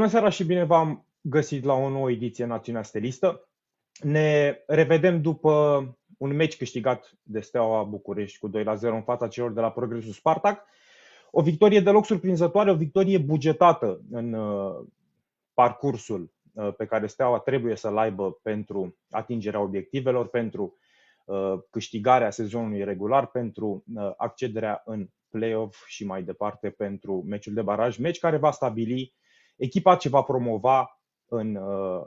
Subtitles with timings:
[0.00, 3.48] Bună seara și bine v-am găsit la o nouă ediție Națiunea Stelistă.
[4.02, 5.50] Ne revedem după
[6.18, 9.70] un meci câștigat de Steaua București cu 2 la 0 în fața celor de la
[9.70, 10.64] Progresul Spartak.
[11.30, 14.86] O victorie deloc surprinzătoare, o victorie bugetată în uh,
[15.54, 20.78] parcursul uh, pe care Steaua trebuie să-l aibă pentru atingerea obiectivelor, pentru
[21.24, 23.84] uh, câștigarea sezonului regular, pentru
[24.16, 29.18] accederea în play-off și mai departe pentru meciul de baraj, meci care va stabili
[29.60, 32.06] echipa ce va promova în, uh,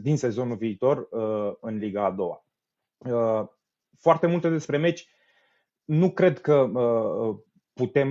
[0.00, 2.44] din sezonul viitor uh, în Liga a doua.
[2.98, 3.48] Uh,
[3.98, 5.08] foarte multe despre meci.
[5.84, 6.70] Nu cred că
[7.72, 8.10] putem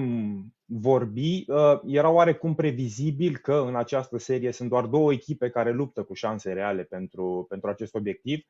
[0.65, 1.45] vorbi.
[1.85, 6.53] Era oarecum previzibil că în această serie sunt doar două echipe care luptă cu șanse
[6.53, 8.45] reale pentru, pentru acest obiectiv.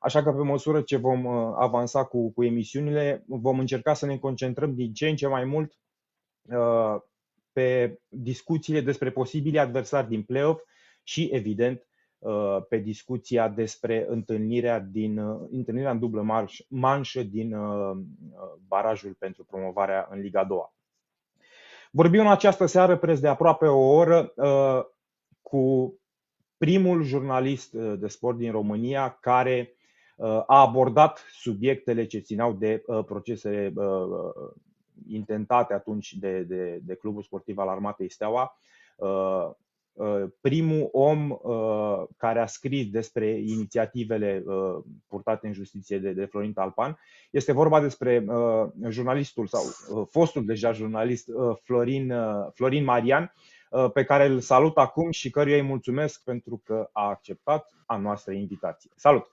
[0.00, 4.74] Așa că pe măsură ce vom avansa cu, cu emisiunile, vom încerca să ne concentrăm
[4.74, 5.78] din ce în ce mai mult
[7.56, 10.62] pe discuțiile despre posibili adversari din playoff
[11.02, 11.86] și, evident,
[12.18, 17.96] uh, pe discuția despre întâlnirea, din, uh, întâlnirea în dublă manșă din uh,
[18.66, 20.58] barajul pentru promovarea în Liga 2.
[21.90, 24.34] Vorbim în această seară, preț de aproape o oră,
[25.42, 25.94] cu
[26.56, 29.76] primul jurnalist de sport din România care
[30.46, 33.72] a abordat subiectele ce țineau de procesele
[35.08, 38.58] intentate atunci de, de, de Clubul Sportiv al Armatei Steaua.
[38.96, 39.50] Uh,
[39.92, 44.44] uh, primul om uh, care a scris despre inițiativele
[45.08, 46.98] purtate în justiție de, de Florin Talpan.
[47.30, 48.24] Este vorba despre
[48.88, 49.62] jurnalistul sau
[50.10, 51.30] fostul deja jurnalist
[51.62, 52.12] Florin,
[52.54, 53.32] Florin Marian,
[53.92, 58.32] pe care îl salut acum și căruia îi mulțumesc pentru că a acceptat a noastră
[58.32, 58.90] invitație.
[58.96, 59.30] Salut!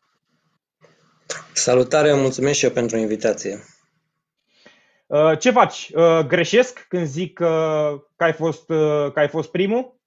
[1.54, 3.60] Salutare, mulțumesc și eu pentru invitație.
[5.06, 5.92] Uh, ce faci?
[5.96, 10.02] Uh, greșesc când zic că ai fost, uh, că ai fost primul?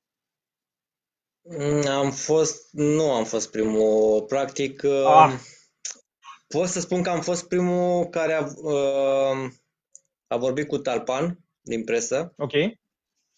[1.42, 4.22] Mm, am fost, nu am fost primul.
[4.22, 5.32] Practic, ah.
[6.48, 8.46] pot să spun că am fost primul care a,
[10.26, 12.34] a vorbit cu Talpan din presă.
[12.36, 12.52] Ok.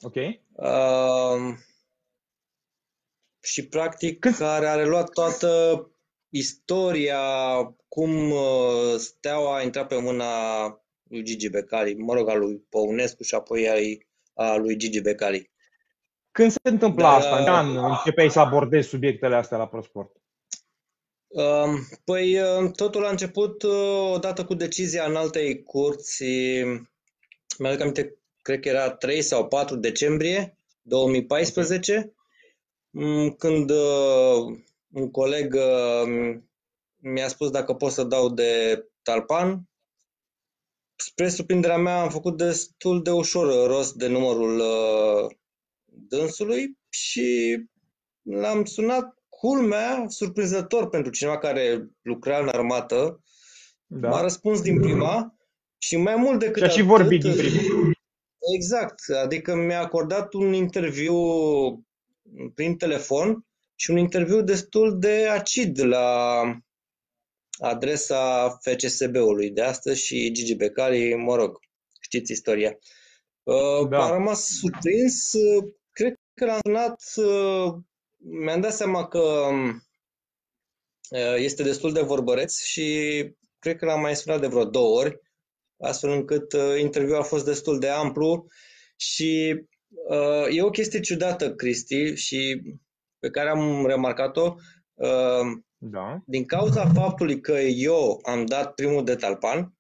[0.00, 0.14] Ok.
[3.40, 4.34] și practic Când?
[4.34, 5.82] care a reluat toată
[6.28, 7.20] istoria,
[7.88, 8.32] cum
[8.96, 10.26] Steaua a intrat pe mâna
[11.08, 15.50] lui Gigi Becali, mă rog, al lui Păunescu și apoi ai, a lui Gigi Becali.
[16.30, 17.36] Când se întâmplă Dar, asta?
[17.38, 20.12] În an începeai să abordezi subiectele astea la ProSport?
[21.28, 26.24] Um, păi um, totul a început uh, odată cu decizia în altei curți,
[27.58, 32.12] mi-aduc aminte, cred că era 3 sau 4 decembrie 2014, okay.
[32.90, 34.58] Mm, când uh,
[34.92, 36.36] un coleg uh,
[36.96, 39.68] mi-a spus dacă pot să dau de Talpan
[41.00, 45.30] spre surprinderea mea, am făcut destul de ușor rost de numărul uh,
[45.84, 47.58] dânsului și
[48.22, 53.22] l-am sunat culmea, surprinzător pentru cineva care lucra în armată.
[53.86, 54.08] Da.
[54.08, 55.34] M-a răspuns din prima
[55.78, 57.60] și mai mult decât Și a și vorbit din prima.
[58.54, 61.16] Exact, adică mi-a acordat un interviu
[62.54, 66.42] prin telefon și un interviu destul de acid la
[67.58, 71.58] adresa FCSB-ului de astăzi și Gigi Becali, mă rog,
[72.00, 72.78] știți istoria.
[73.42, 74.04] Uh, da.
[74.04, 75.30] Am rămas surprins,
[75.90, 77.74] cred că l-am sunat, uh,
[78.16, 79.48] mi-am dat seama că
[81.10, 82.86] uh, este destul de vorbăreț și
[83.58, 85.20] cred că l-am mai sunat de vreo două ori,
[85.78, 88.46] astfel încât interviul a fost destul de amplu
[88.96, 89.54] și
[90.50, 92.62] e o chestie ciudată, Cristi, și
[93.18, 94.54] pe care am remarcat-o.
[95.80, 96.22] Da.
[96.26, 99.72] Din cauza faptului că eu am dat primul de Talpan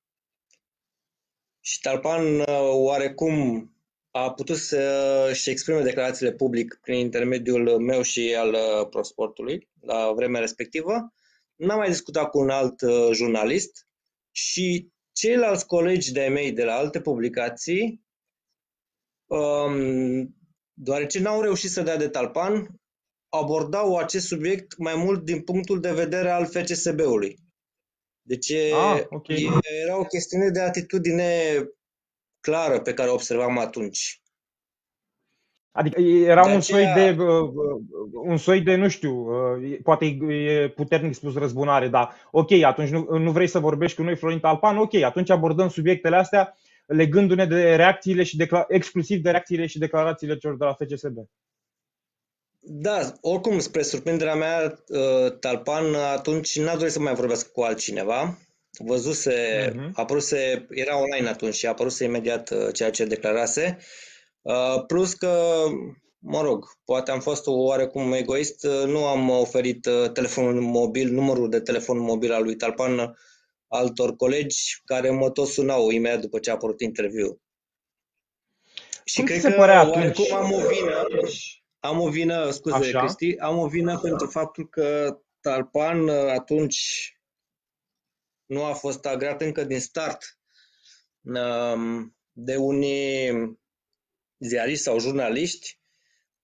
[1.60, 3.70] și Talpan uh, oarecum
[4.10, 10.40] a putut să-și exprime declarațiile public prin intermediul meu și al uh, Prosportului la vremea
[10.40, 11.12] respectivă,
[11.54, 13.86] n-am mai discutat cu un alt uh, jurnalist
[14.30, 18.04] și ceilalți colegi de mei de la alte publicații,
[19.26, 20.36] um,
[20.72, 22.80] deoarece n-au reușit să dea de Talpan,
[23.28, 27.38] abordau acest subiect mai mult din punctul de vedere al FCSB-ului.
[28.22, 29.48] Deci ah, okay.
[29.84, 31.62] era o chestiune de atitudine
[32.40, 34.22] clară pe care o observam atunci.
[35.70, 36.94] Adică era de un aceea...
[36.94, 37.80] soi de, uh, uh,
[38.24, 43.18] un soi de, nu știu, uh, poate e puternic spus răzbunare, dar ok, atunci nu,
[43.18, 47.74] nu vrei să vorbești cu noi, Florin Talpan, ok, atunci abordăm subiectele astea legându-ne de
[47.74, 51.16] reacțiile și decla- exclusiv de reacțiile și declarațiile celor de la FCSB.
[52.70, 58.38] Da, oricum, spre surprinderea mea, uh, Talpan atunci n-a dorit să mai vorbească cu altcineva.
[58.78, 59.92] Văzuse, uh-huh.
[59.92, 63.78] apăruse, era online atunci și a apăruse imediat uh, ceea ce declarase.
[64.42, 65.62] Uh, plus că
[66.18, 71.60] mă rog, poate am fost oarecum egoist, nu am oferit uh, telefonul mobil, numărul de
[71.60, 73.16] telefon mobil al lui Talpan
[73.68, 77.40] altor colegi care mă tot sunau imediat după ce a apărut interviu.
[79.04, 80.30] Și Cum cred se că atunci?
[80.30, 81.06] am o vină,
[81.88, 82.98] am o vină, scuze Așa?
[82.98, 87.12] Cristi, am o vină pentru faptul că Talpan uh, atunci
[88.46, 90.38] nu a fost agrat încă din start
[91.20, 93.32] um, de unii
[94.38, 95.80] ziariști sau jurnaliști,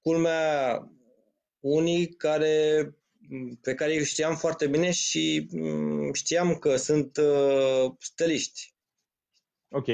[0.00, 0.82] culmea
[1.61, 2.88] unii care,
[3.61, 8.75] pe care îi știam foarte bine și mm, știam că sunt uh, steliști.
[9.69, 9.87] Ok.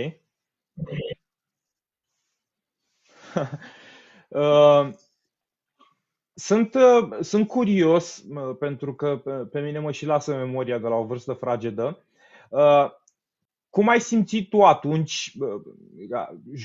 [4.28, 4.90] uh,
[6.40, 8.24] sunt, uh, sunt curios,
[8.58, 12.04] pentru că pe, pe mine mă și lasă memoria de la o vârstă fragedă.
[12.48, 12.90] Uh,
[13.70, 15.32] cum ai simțit tu atunci,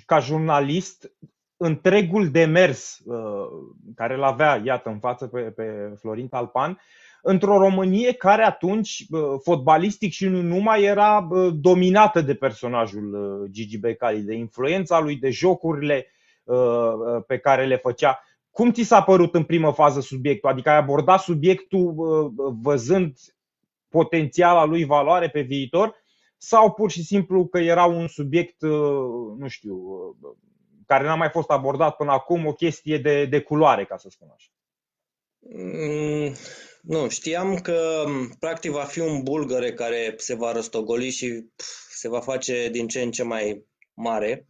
[0.06, 1.12] ca jurnalist,
[1.58, 3.48] întregul demers uh,
[3.96, 6.80] care îl avea, iată, în față pe, pe Florin Talpan,
[7.22, 9.06] într-o Românie care atunci,
[9.44, 16.08] fotbalistic și nu numai, era dominată de personajul Gigi Becali, de influența lui, de jocurile
[17.28, 18.20] pe care le făcea.
[18.56, 20.50] Cum ți s-a părut în primă fază subiectul?
[20.50, 21.94] Adică ai abordat subiectul
[22.62, 23.18] văzând
[23.90, 25.96] potențiala lui valoare pe viitor
[26.38, 28.62] sau pur și simplu că era un subiect,
[29.38, 29.78] nu știu,
[30.86, 34.28] care n-a mai fost abordat până acum, o chestie de, de culoare, ca să spun
[34.34, 34.50] așa?
[35.40, 36.36] Mm,
[36.82, 38.06] nu, știam că
[38.40, 42.88] practic va fi un bulgăre care se va răstogoli și pf, se va face din
[42.88, 44.48] ce în ce mai mare.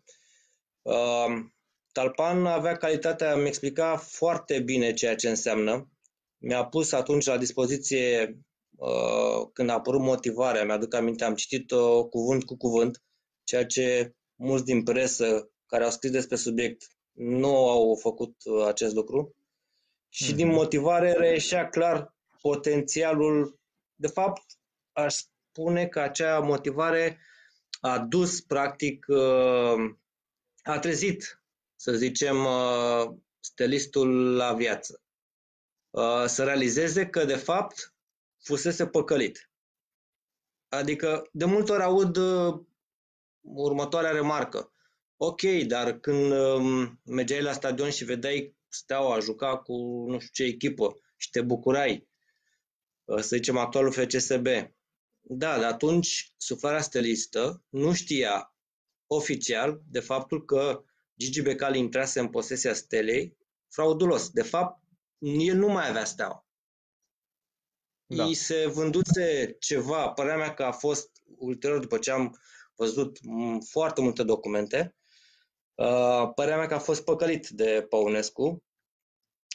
[1.96, 5.90] Uh, Talpan avea calitatea, mi explica foarte bine ceea ce înseamnă.
[6.38, 8.40] Mi-a pus atunci la dispoziție,
[8.76, 13.02] uh, când a apărut motivarea, mi-aduc aminte, am citit-o cuvânt cu cuvânt,
[13.44, 18.94] ceea ce mulți din presă care au scris despre subiect nu au făcut uh, acest
[18.94, 19.36] lucru.
[20.10, 20.36] Și mm-hmm.
[20.36, 20.56] din mhm.
[20.56, 23.60] motivare reieșea clar potențialul.
[23.96, 24.44] De fapt,
[24.92, 27.20] aș spune că acea motivare
[27.82, 29.96] a dus, practic, uh,
[30.64, 31.45] a trezit,
[31.86, 35.02] să zicem, uh, stelistul la viață.
[36.26, 37.96] Să realizeze că, de fapt,
[38.44, 39.52] fusese păcălit.
[40.68, 42.18] Adică, de multe ori aud
[43.42, 44.74] următoarea remarcă.
[45.18, 50.52] Ok, dar când um, mergeai la stadion și vedeai Steaua juca cu nu știu ce
[50.52, 52.10] echipă și te bucurai,
[53.04, 54.48] uh, să zicem actualul FCSB.
[55.22, 58.56] Da, dar atunci suflarea stelistă nu știa
[59.08, 60.84] oficial de faptul că
[61.18, 63.38] Gigi Becali intrase în posesia stelei
[63.70, 64.30] fraudulos.
[64.30, 64.82] De fapt,
[65.18, 66.46] el nu mai avea steaua.
[68.06, 68.26] Da.
[68.26, 72.40] I se vânduse ceva, părerea mea că a fost ulterior, după ce am
[72.76, 73.20] văzut
[73.70, 74.96] foarte multe documente,
[75.76, 78.64] Uh, părerea mea că a fost păcălit de Păunescu.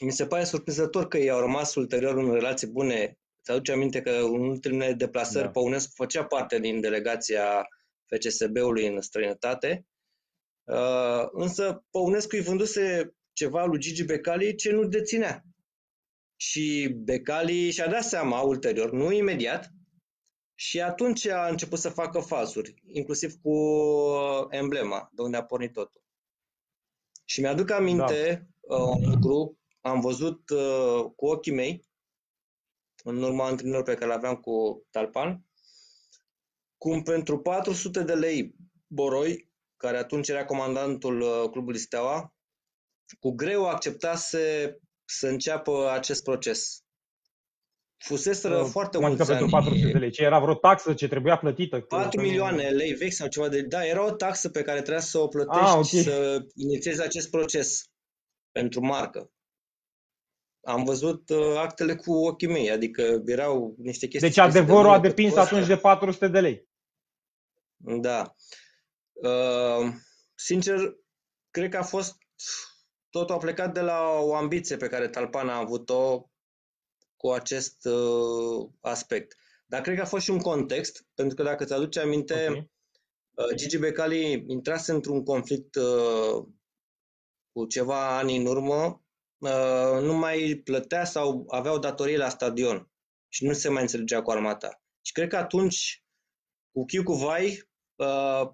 [0.01, 3.19] Mi se pare surprinzător că ei au rămas ulterior în relații bune.
[3.43, 5.51] Ți aduce aminte că în ultimele deplasări da.
[5.51, 7.69] Păunescu făcea parte din delegația
[8.07, 9.87] FCSB-ului în străinătate.
[10.71, 15.45] Uh, însă Păunescu îi vânduse ceva lui Gigi Becali ce nu deținea.
[16.37, 19.71] Și Becali și-a dat seama ulterior, nu imediat,
[20.55, 23.53] și atunci a început să facă falsuri, inclusiv cu
[24.51, 26.03] emblema, de unde a pornit totul.
[27.25, 28.77] Și mi-aduc aminte da.
[28.77, 31.85] uh, un lucru, am văzut uh, cu ochii mei,
[33.05, 35.45] în urma întâlnirilor pe care le aveam cu Talpan,
[36.79, 38.55] cum pentru 400 de lei
[38.87, 39.50] Boroi,
[39.81, 42.35] care atunci era comandantul uh, clubului Steaua,
[43.19, 46.83] cu greu acceptase să înceapă acest proces
[47.97, 50.11] fuseseră uh, foarte adică mulți pentru 400 de lei.
[50.11, 51.81] Ce era vreo taxă ce trebuia plătită?
[51.81, 53.63] 4 milioane lei vechi sau ceva de...
[53.63, 56.03] Da, era o taxă pe care trebuia să o plătești ah, okay.
[56.03, 57.85] să inițiezi acest proces
[58.53, 59.31] pentru marcă.
[60.67, 64.29] Am văzut uh, actele cu ochii mei, adică erau niște chestii...
[64.29, 66.69] Deci adevărul de a depins atunci de 400 de lei.
[67.77, 68.35] Da.
[69.23, 69.93] Uh,
[70.35, 70.97] sincer,
[71.51, 72.17] cred că a fost...
[73.11, 76.31] Totul a plecat de la o ambiție pe care Talpan a avut-o
[77.17, 79.37] cu acest uh, aspect.
[79.67, 82.71] Dar cred că a fost și un context, pentru că dacă ți aduce aminte, okay.
[83.31, 86.45] uh, Gigi Becali intrase într-un conflict uh,
[87.53, 89.05] cu ceva ani în urmă,
[89.39, 92.91] uh, nu mai plătea sau avea o datorie la stadion
[93.29, 94.83] și nu se mai înțelegea cu armata.
[95.01, 96.05] Și cred că atunci,
[96.73, 97.70] cu Chiu cu Vai, uh,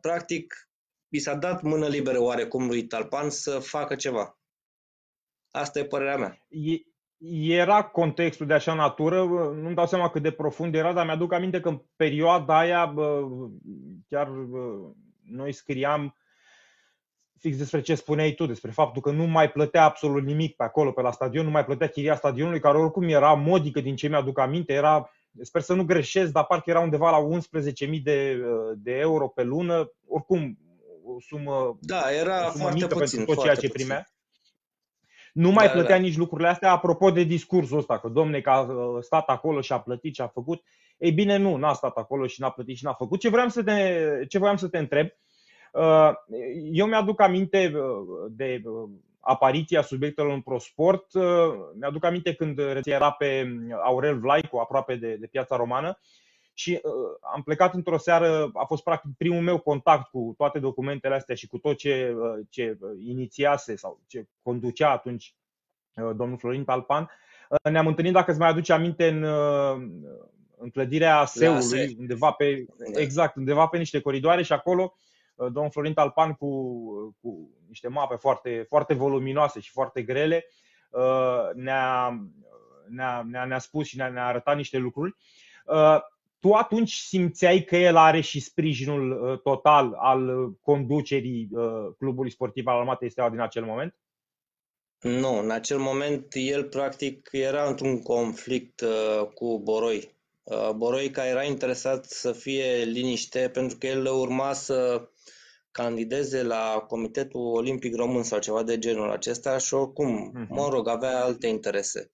[0.00, 0.68] practic,
[1.08, 4.38] i s-a dat mână liberă oarecum lui Talpan să facă ceva.
[5.50, 6.38] Asta e părerea mea.
[6.48, 6.76] E,
[7.54, 9.24] era contextul de așa natură,
[9.54, 12.94] nu-mi dau seama cât de profund era, dar mi-aduc aminte că în perioada aia
[14.08, 14.28] chiar
[15.22, 16.16] noi scriam
[17.38, 20.92] fix despre ce spuneai tu, despre faptul că nu mai plătea absolut nimic pe acolo,
[20.92, 24.38] pe la stadion, nu mai plătea chiria stadionului, care oricum era modică din ce mi-aduc
[24.38, 25.10] aminte, era,
[25.40, 27.38] sper să nu greșesc, dar parcă era undeva la
[27.90, 28.42] 11.000 de,
[28.76, 30.58] de euro pe lună, oricum
[31.04, 33.86] o sumă, da, era o sumă foarte mică puțin, pentru tot ceea ce puțin.
[33.86, 34.06] primea.
[35.32, 36.02] Nu mai da, plătea da.
[36.02, 39.72] nici lucrurile astea, apropo de discursul ăsta, că domne, că a uh, stat acolo și
[39.72, 40.62] a plătit și a făcut.
[40.98, 43.20] Ei bine, nu, n-a stat acolo și n-a plătit și n-a făcut.
[43.20, 45.08] Ce vreau să te, ce vreau să te întreb,
[45.72, 46.10] uh,
[46.72, 48.62] eu mi-aduc aminte uh, de
[49.26, 51.06] apariția subiectelor în ProSport.
[51.78, 55.98] Mi-aduc aminte când era pe Aurel Vlaicu, aproape de, de piața romană,
[56.58, 56.80] și
[57.34, 61.46] am plecat într-o seară, a fost practic primul meu contact cu toate documentele astea și
[61.46, 62.14] cu tot ce,
[62.50, 65.34] ce inițiase sau ce conducea atunci
[65.94, 67.10] domnul Florin Talpan.
[67.70, 69.22] Ne-am întâlnit, dacă îți mai aduce aminte, în,
[70.56, 73.00] în clădirea SEului, undeva pe, da.
[73.00, 74.94] exact, undeva pe niște coridoare și acolo
[75.36, 76.48] domnul Florin Talpan cu,
[77.20, 80.44] cu niște mape foarte, foarte voluminoase și foarte grele
[81.54, 82.18] ne-a,
[82.88, 85.16] ne-a, ne-a, ne-a spus și ne-a, ne-a arătat niște lucruri
[86.46, 92.66] tu atunci simțeai că el are și sprijinul uh, total al conducerii uh, clubului sportiv
[92.66, 93.94] al Armatei Steaua din acel moment?
[95.00, 100.15] Nu, în acel moment el practic era într-un conflict uh, cu Boroi.
[100.76, 105.08] Boroica era interesat să fie liniște pentru că el urma să
[105.70, 110.48] candideze la Comitetul Olimpic Român sau ceva de genul acesta și oricum, uh-huh.
[110.48, 112.10] mă rog, avea alte interese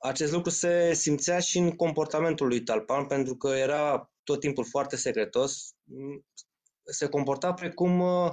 [0.00, 4.96] acest lucru se simțea și în comportamentul lui Talpan, pentru că era tot timpul foarte
[4.96, 5.74] secretos.
[6.84, 8.32] Se comporta precum, uh,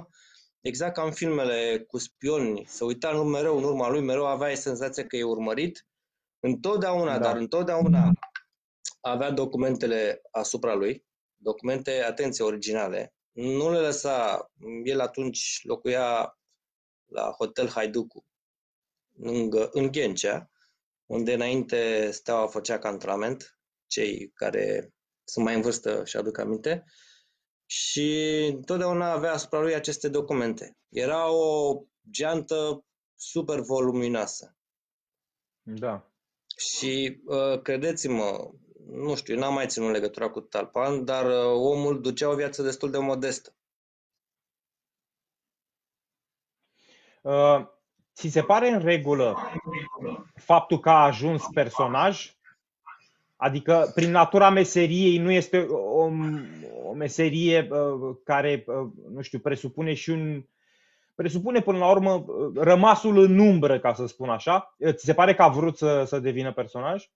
[0.60, 4.54] exact ca în filmele cu spioni, se uita în mereu în urma lui, mereu avea
[4.54, 5.86] senzația că e urmărit.
[6.44, 7.18] Întotdeauna, da.
[7.18, 8.10] dar întotdeauna
[9.00, 13.14] avea documentele asupra lui, documente, atenție, originale.
[13.32, 14.46] Nu le lăsa,
[14.84, 16.38] el atunci locuia
[17.04, 18.26] la Hotel Haiducu,
[19.16, 20.50] lângă, în Ghencea,
[21.06, 26.84] unde înainte Steaua făcea cantonament, cei care sunt mai în vârstă și aduc aminte,
[27.66, 30.76] și întotdeauna avea asupra lui aceste documente.
[30.88, 32.84] Era o geantă
[33.14, 34.56] super voluminoasă.
[35.62, 36.13] Da.
[36.56, 38.50] Și uh, credeți-mă,
[38.90, 42.90] nu știu, n-am mai ținut legătura cu Talpan, dar uh, omul ducea o viață destul
[42.90, 43.54] de modestă.
[47.22, 47.72] Uh,
[48.14, 49.38] Ți se pare în regulă
[50.34, 52.36] faptul că a ajuns personaj?
[53.36, 56.10] Adică, prin natura meseriei, nu este o,
[56.84, 60.44] o meserie uh, care, uh, nu știu, presupune și un.
[61.14, 64.76] Presupune până la urmă uh, rămasul în umbră, ca să spun așa.
[64.92, 67.10] Ți se pare că a vrut să, să devină personaj?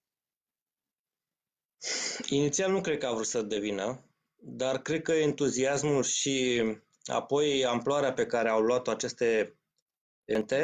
[2.29, 4.05] Inițial nu cred că a vrut să devină,
[4.37, 6.63] dar cred că entuziasmul și
[7.05, 9.59] apoi amploarea pe care au luat-o aceste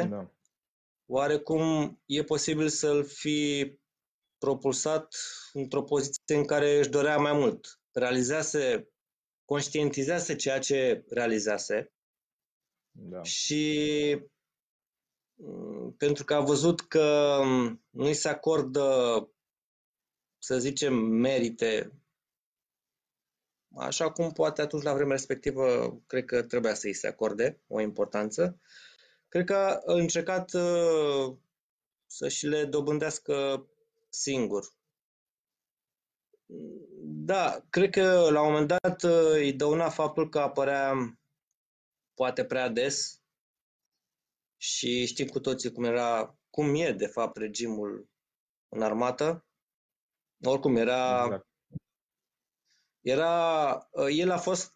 [0.09, 0.31] da.
[1.05, 3.71] oarecum e posibil să-l fi
[4.37, 5.15] propulsat
[5.53, 7.79] într-o poziție în care își dorea mai mult.
[7.91, 8.89] Realizase,
[9.45, 11.94] conștientizase ceea ce realizase
[12.97, 13.23] da.
[13.23, 14.17] și
[15.35, 17.39] mm, pentru că a văzut că
[17.89, 19.29] nu-i se acordă,
[20.37, 21.91] să zicem, merite,
[23.77, 27.81] așa cum poate atunci la vremea respectivă, cred că trebuia să îi se acorde o
[27.81, 28.59] importanță,
[29.27, 31.35] cred că a încercat uh,
[32.05, 33.65] să și le dobândească
[34.09, 34.73] singur.
[37.01, 41.17] Da, cred că la un moment dat uh, îi dăuna faptul că apărea
[42.15, 43.21] poate prea des
[44.57, 48.09] și știm cu toții cum era, cum e de fapt regimul
[48.69, 49.45] în armată.
[50.43, 51.47] Oricum era exact.
[53.01, 54.73] era uh, el a fost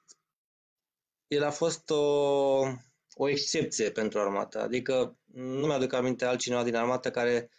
[1.28, 2.64] el a fost o
[3.22, 4.60] o excepție pentru armată.
[4.60, 7.52] Adică nu mi-aduc aminte altcineva din armată care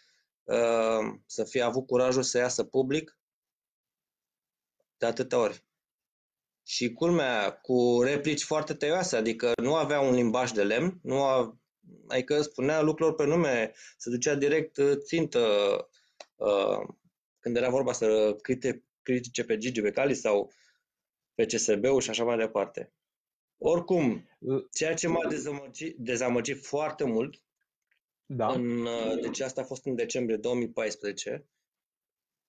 [0.43, 3.19] uh, să fie avut curajul să iasă public
[4.97, 5.65] de atâtea ori.
[6.71, 11.59] Și culmea, cu replici foarte tăioase, adică nu avea un limbaj de lemn, nu a,
[12.07, 15.39] adică spunea lucrurilor pe nume, se ducea direct uh, țintă
[16.35, 16.87] uh,
[17.39, 18.35] când era vorba să
[19.01, 20.51] critique pe Gigi Becali sau
[21.33, 22.93] pe CSB-ul și așa mai departe.
[23.57, 24.29] Oricum,
[24.73, 27.43] ceea ce m-a dezamăgit, dezamăgit foarte mult,
[28.25, 28.51] da.
[28.51, 28.87] în,
[29.21, 31.47] deci asta a fost în decembrie 2014,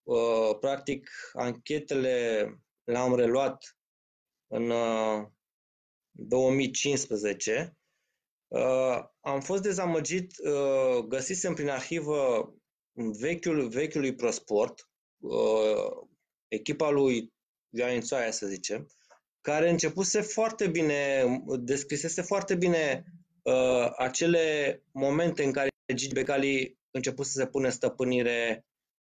[0.03, 2.47] uh, practic anchetele
[2.85, 3.77] le-am reluat
[4.53, 5.27] în uh,
[6.11, 7.77] 2015,
[8.49, 12.53] uh, am fost dezamăgit, uh, găsisem prin arhivă
[12.93, 16.09] vechiul, vechiului ProSport, uh,
[16.49, 17.33] echipa lui
[17.69, 18.89] Ioan să zicem,
[19.41, 21.25] care începuse foarte bine,
[21.59, 23.05] descrisese foarte bine
[23.43, 28.67] uh, acele momente în care Gigi Becali început să se pune stăpânire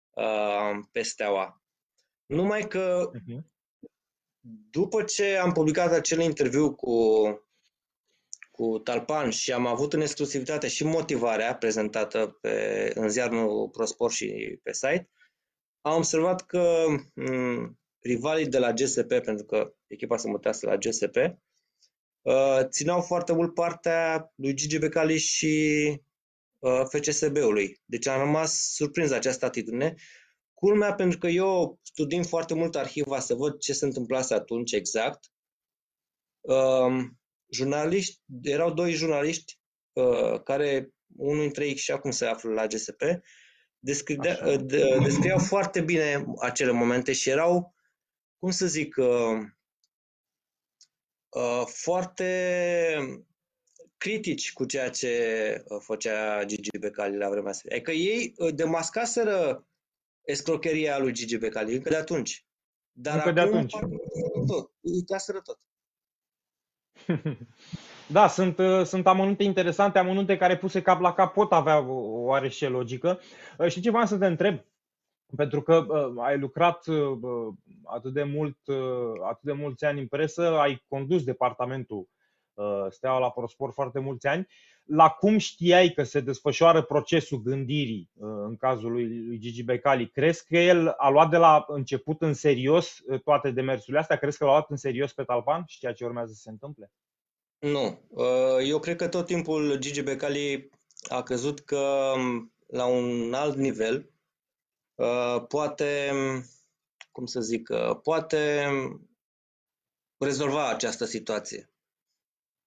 [0.10, 1.62] uh, pe steaua.
[2.26, 3.55] Numai că uh-huh.
[4.72, 6.96] După ce am publicat acel interviu cu,
[8.52, 14.60] cu Talpan și am avut în exclusivitate și motivarea prezentată pe, în ziarul ProSport și
[14.64, 15.10] pe site,
[15.82, 20.78] am observat că m- mm, rivalii de la GSP, pentru că echipa se mutează la
[20.78, 21.16] GSP,
[22.22, 25.56] uh, țineau foarte mult partea lui Gigi Becali și
[26.60, 27.82] uh, FCSB-ului.
[27.86, 29.96] Deci am rămas surprins de această atitudine.
[30.66, 35.32] Culmea, pentru că eu studim foarte mult arhiva să văd ce se întâmplase atunci exact.
[36.42, 37.04] Uh,
[37.50, 39.60] jurnaliști, erau doi jurnaliști
[39.94, 43.02] uh, care, unul dintre ei și acum se află la GSP,
[43.80, 44.40] descrie,
[45.04, 47.76] descriau foarte bine acele momente și erau
[48.40, 49.38] cum să zic, uh,
[51.30, 53.26] uh, foarte
[53.98, 57.70] critici cu ceea ce uh, făcea Gigi Becali la vremea asta.
[57.72, 59.68] Adică ei demascaseră
[60.26, 62.46] escrocheria lui Gigi Becali încă de atunci.
[62.92, 63.74] Dar încă acum de atunci.
[64.48, 65.60] tot, uitaseră tot.
[68.08, 73.20] Da, sunt, sunt amănunte interesante, amănunte care puse cap la cap pot avea oarește logică.
[73.68, 74.60] Și ce vreau să te întreb,
[75.36, 77.54] pentru că uh, ai lucrat uh,
[77.84, 82.10] atât de mult, uh, atât de mulți ani în presă, ai condus departamentul
[82.54, 84.48] uh, Steaua la Prosport foarte mulți ani.
[84.86, 90.10] La cum știai că se desfășoară procesul gândirii uh, în cazul lui, lui Gigi Becali?
[90.10, 94.18] Crezi că el a luat de la început în serios uh, toate demersurile astea?
[94.18, 95.64] Crezi că l-a luat în serios pe Talpan?
[95.68, 96.92] Știa ce urmează să se întâmple?
[97.60, 98.00] Nu.
[98.10, 100.70] Uh, eu cred că tot timpul Gigi Becali
[101.10, 104.10] a crezut că um, la un alt nivel
[104.96, 106.12] Uh, poate,
[107.12, 108.68] cum să zic, uh, poate
[110.18, 111.70] rezolva această situație.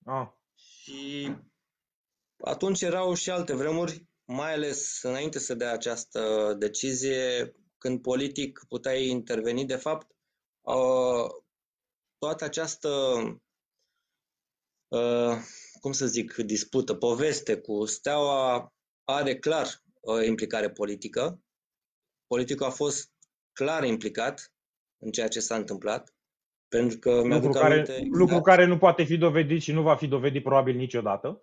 [0.05, 0.29] Ah.
[0.55, 1.33] Și
[2.39, 9.07] atunci erau și alte vremuri, mai ales înainte să dea această decizie, când politic puteai
[9.07, 10.07] interveni, de fapt,
[10.61, 11.27] uh,
[12.19, 12.89] toată această,
[15.81, 18.73] cum să zic, dispută, poveste cu Steaua
[19.05, 21.41] are clar o implicare politică
[22.29, 23.13] politicul a fost
[23.53, 24.53] clar implicat
[24.99, 26.15] în ceea ce s-a întâmplat,
[26.69, 28.45] pentru că lucru care, aminte, lucru exact.
[28.45, 31.43] care nu poate fi dovedit și nu va fi dovedit probabil niciodată.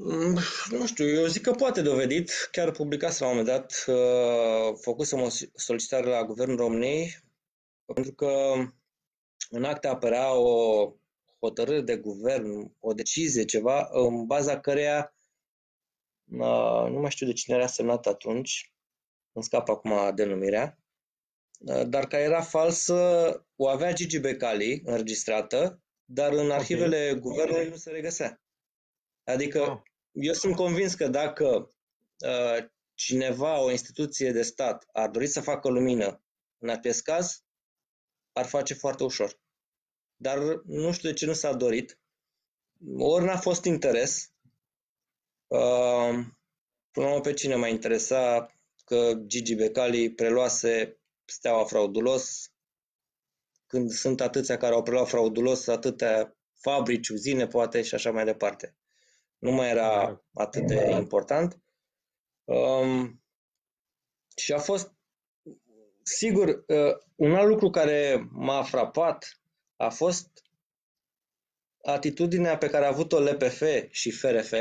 [0.00, 0.38] Mm,
[0.70, 2.30] nu știu, eu zic că poate dovedit.
[2.52, 7.16] Chiar publicat la un moment dat, uh, făcusem o solicitare la Guvernul României,
[7.84, 8.54] pentru că
[9.50, 10.92] în acte apărea o
[11.40, 15.16] hotărâre de guvern, o decizie, ceva, în baza căreia,
[16.30, 18.72] uh, nu mai știu de cine era semnat atunci,
[19.32, 20.78] îmi scap acum denumirea,
[21.58, 22.96] uh, dar care era falsă,
[23.56, 27.20] o avea Gigi Becali înregistrată, dar în arhivele okay.
[27.20, 28.42] guvernului nu se regăsea.
[29.28, 29.80] Adică oh.
[30.12, 31.74] eu sunt convins că dacă
[32.18, 36.22] uh, cineva, o instituție de stat, ar dori să facă lumină
[36.58, 37.44] în acest caz,
[38.32, 39.40] ar face foarte ușor.
[40.16, 41.98] Dar nu știu de ce nu s-a dorit.
[42.96, 44.32] Ori n-a fost interes.
[45.46, 46.24] Uh,
[46.90, 48.52] până la urmă pe cine mai interesa
[48.84, 52.52] că Gigi Becali preluase steaua fraudulos,
[53.66, 58.76] când sunt atâția care au preluat fraudulos, atâtea fabrici, uzine, poate, și așa mai departe.
[59.38, 61.62] Nu mai era atât de important.
[62.44, 63.22] Um,
[64.36, 64.94] și a fost,
[66.02, 69.40] sigur, uh, un alt lucru care m-a frapat
[69.76, 70.30] a fost
[71.82, 74.52] atitudinea pe care a avut-o LPF și FRF,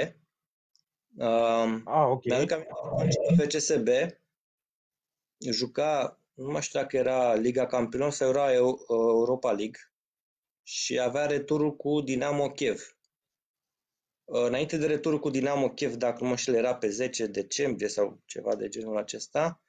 [1.18, 2.24] Um, ah, ok.
[2.24, 2.66] Mi-aduc
[3.38, 3.88] FCSB
[5.52, 9.80] juca, nu mai știu dacă era Liga Campionilor sau era Europa League
[10.64, 12.97] și avea returul cu Dinamo Kiev.
[14.30, 18.22] Înainte de returul cu Dinamo Kiev, dacă nu mă știu, era pe 10 decembrie sau
[18.26, 19.62] ceva de genul acesta,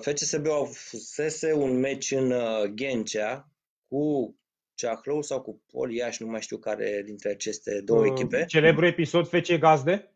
[0.00, 3.48] FCSB au fusese un meci în uh, Ghencea
[3.88, 4.34] cu
[4.74, 8.44] Ceahlău sau cu Poliaș, nu mai știu care dintre aceste două uh, echipe.
[8.44, 10.12] Celebru episod FC Gazde?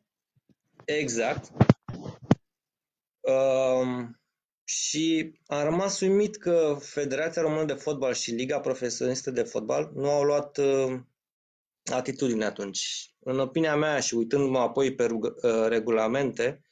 [0.84, 1.52] Exact.
[3.20, 4.20] Um,
[4.64, 10.10] și am rămas uimit că Federația Română de Fotbal și Liga Profesionistă de Fotbal nu
[10.10, 11.00] au luat uh,
[11.84, 13.12] atitudine atunci.
[13.18, 16.64] În opinia mea și uitându-mă apoi pe uh, regulamente,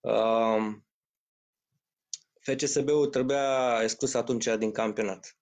[0.00, 0.72] uh,
[2.40, 5.36] FCSB-ul trebuia exclus atunci din campionat.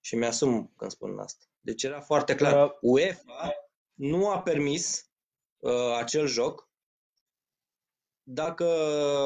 [0.00, 1.44] Și mi-asum când spun asta.
[1.60, 2.64] Deci era foarte clar.
[2.64, 3.54] Uh, UEFA
[3.94, 5.10] nu a permis
[5.56, 6.70] uh, acel joc
[8.22, 8.64] dacă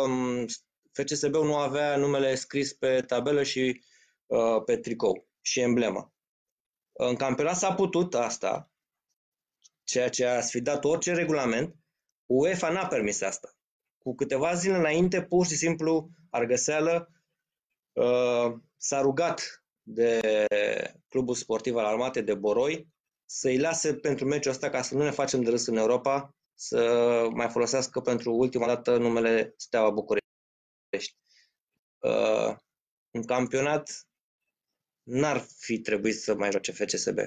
[0.05, 0.47] um,
[0.93, 3.83] FCSB nu avea numele scris pe tabelă și
[4.27, 5.29] uh, pe tricou.
[5.41, 6.13] și emblema.
[6.93, 8.71] În campionat s-a putut asta,
[9.91, 11.77] ceea ce a sfidat orice regulament.
[12.27, 13.55] UEFA n-a permis asta.
[13.99, 17.11] Cu câteva zile înainte, pur și simplu, Argăseală
[17.93, 20.21] uh, s-a rugat de
[21.09, 22.89] clubul sportiv al armatei de Boroi
[23.25, 26.81] să-i lase pentru meciul ăsta ca să nu ne facem de râs în Europa, să
[27.33, 31.17] mai folosească pentru ultima dată numele Steaua București.
[31.99, 32.57] Uh,
[33.11, 34.09] un campionat
[35.03, 37.19] n-ar fi trebuit să mai joace FCSB.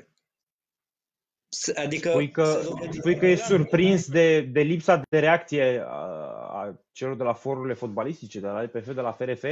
[1.75, 2.61] Adică spui că,
[2.91, 5.97] spui că e surprins de, de lipsa de reacție a,
[6.51, 9.43] a celor de la forurile fotbalistice, de la LPF, de la FRF.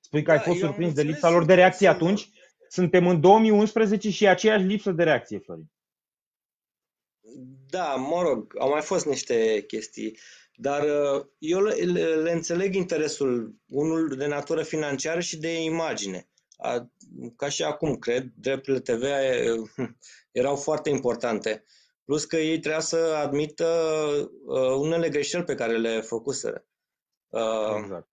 [0.00, 2.28] Spui că da, ai fost surprins de lipsa lor de reacție atunci?
[2.68, 5.70] Suntem în 2011 și e aceeași lipsă de reacție, Florin.
[7.68, 10.18] Da, mă rog, au mai fost niște chestii,
[10.54, 11.74] dar uh, eu le,
[12.14, 16.29] le înțeleg interesul, unul de natură financiară și de imagine.
[16.62, 16.90] A,
[17.36, 19.02] ca și acum, cred, drepturile TV
[20.40, 21.64] erau foarte importante.
[22.04, 23.66] Plus că ei trebuia să admită
[24.44, 26.66] uh, unele greșeli pe care le făcuseră.
[27.28, 28.08] Uh, exact.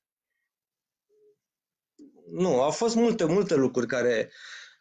[2.31, 4.31] Nu, au fost multe, multe lucruri care,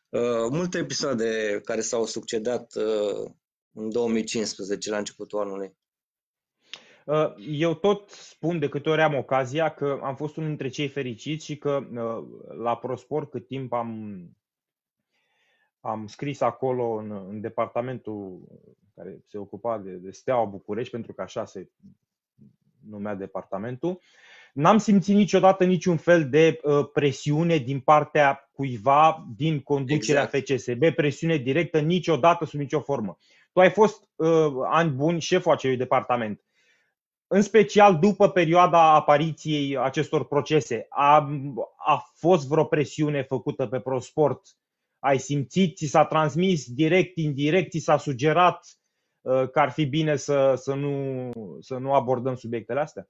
[0.08, 3.30] uh, multe episoade care s-au succedat uh,
[3.72, 5.76] în 2015, la începutul anului.
[7.06, 10.88] Uh, eu tot spun de câte ori am ocazia că am fost unul dintre cei
[10.88, 12.24] fericiți și că uh,
[12.58, 14.20] la Prospor cât timp am,
[15.80, 18.40] am scris acolo în, în departamentul
[18.94, 21.70] care se ocupa de, de Steaua București, pentru că așa se
[22.88, 24.00] numea departamentul,
[24.52, 30.62] n-am simțit niciodată niciun fel de uh, presiune din partea cuiva din conducerea exact.
[30.62, 33.18] FCSB, presiune directă niciodată sub nicio formă.
[33.52, 34.28] Tu ai fost uh,
[34.64, 36.45] ani buni șeful acelui departament.
[37.28, 41.28] În special după perioada apariției acestor procese, a,
[41.76, 44.46] a fost vreo presiune făcută pe ProSport?
[44.98, 48.66] Ai simțit, ți s-a transmis direct, indirect, ți s-a sugerat
[49.20, 53.08] uh, că ar fi bine să, să, nu, să nu abordăm subiectele astea?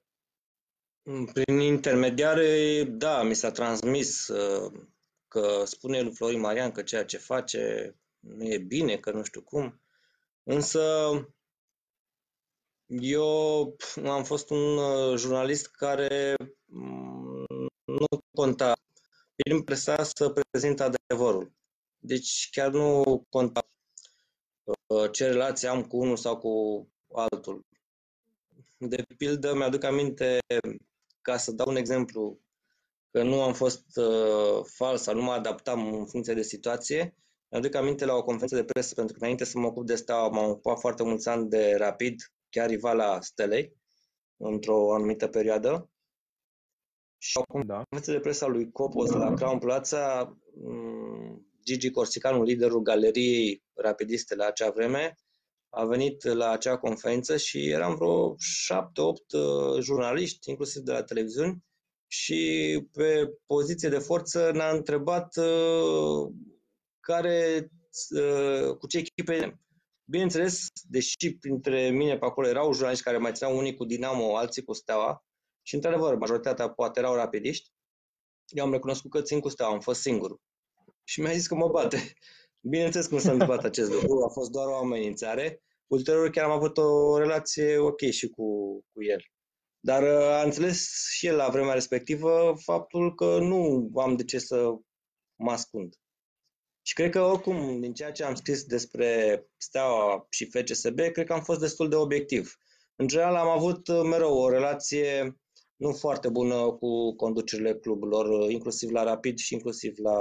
[1.33, 4.71] Prin intermediare, da, mi s-a transmis uh,
[5.27, 9.41] că spune lui Florin Marian că ceea ce face nu e bine, că nu știu
[9.41, 9.81] cum.
[10.43, 10.81] Însă
[12.87, 17.45] eu am fost un uh, jurnalist care mm,
[17.85, 18.73] nu conta.
[19.35, 21.51] El presa să prezint adevărul.
[21.97, 23.67] Deci chiar nu conta
[24.87, 27.65] uh, ce relație am cu unul sau cu altul.
[28.77, 30.39] De pildă, mi-aduc aminte,
[31.21, 32.39] ca să dau un exemplu,
[33.11, 37.15] că nu am fost uh, fals sau nu mă adaptam în funcție de situație,
[37.49, 40.27] mi-aduc aminte la o conferință de presă, pentru că înainte să mă ocup de steaua,
[40.27, 42.21] m-am ocupat foarte mulți ani de Rapid,
[42.57, 43.77] chiar rivala Stelei,
[44.37, 45.91] într-o anumită perioadă.
[47.17, 47.75] Și acum, da.
[47.75, 54.35] conferință de presă a lui Copos la Crown Plaza, mm, Gigi Corsicanu, liderul galeriei rapidiste
[54.35, 55.15] la acea vreme,
[55.69, 61.63] a venit la acea conferință și eram vreo șapte-opt uh, jurnaliști, inclusiv de la televiziuni,
[62.07, 66.33] și pe poziție de forță ne-a întrebat uh,
[66.99, 67.69] care,
[68.09, 69.59] uh, cu ce echipe
[70.09, 74.63] Bineînțeles, deși printre mine pe acolo erau jurnaliști care mai țineau unii cu Dinamo, alții
[74.63, 75.25] cu Steaua,
[75.61, 77.69] și într-adevăr, majoritatea poate erau rapidiști,
[78.47, 80.37] eu am recunoscut că țin cu Steaua, am fost singur.
[81.03, 82.13] Și mi-a zis că mă bate.
[82.71, 85.61] Bineînțeles că nu s-a întâmplat acest lucru, a fost doar o amenințare.
[85.87, 88.45] Ulterior chiar am avut o relație ok și cu,
[88.91, 89.19] cu el.
[89.79, 94.39] Dar uh, a înțeles și el la vremea respectivă faptul că nu am de ce
[94.39, 94.73] să
[95.35, 95.95] mă ascund.
[96.87, 101.33] Și cred că oricum, din ceea ce am scris despre Steaua și FCSB, cred că
[101.33, 102.57] am fost destul de obiectiv.
[102.95, 105.37] În general am avut uh, mereu o relație
[105.75, 110.17] nu foarte bună cu conducerile cluburilor, inclusiv la Rapid și inclusiv la,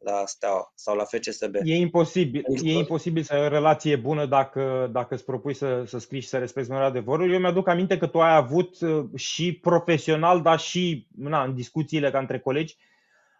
[0.00, 1.54] la Steaua sau la FCSB.
[1.62, 2.78] E imposibil, Pentru e că...
[2.78, 6.38] imposibil să ai o relație bună dacă, dacă îți propui să, să scrii și să
[6.38, 7.32] respecti numele adevărul.
[7.32, 12.10] Eu mi-aduc aminte că tu ai avut uh, și profesional, dar și na, în discuțiile
[12.10, 12.76] ca între colegi,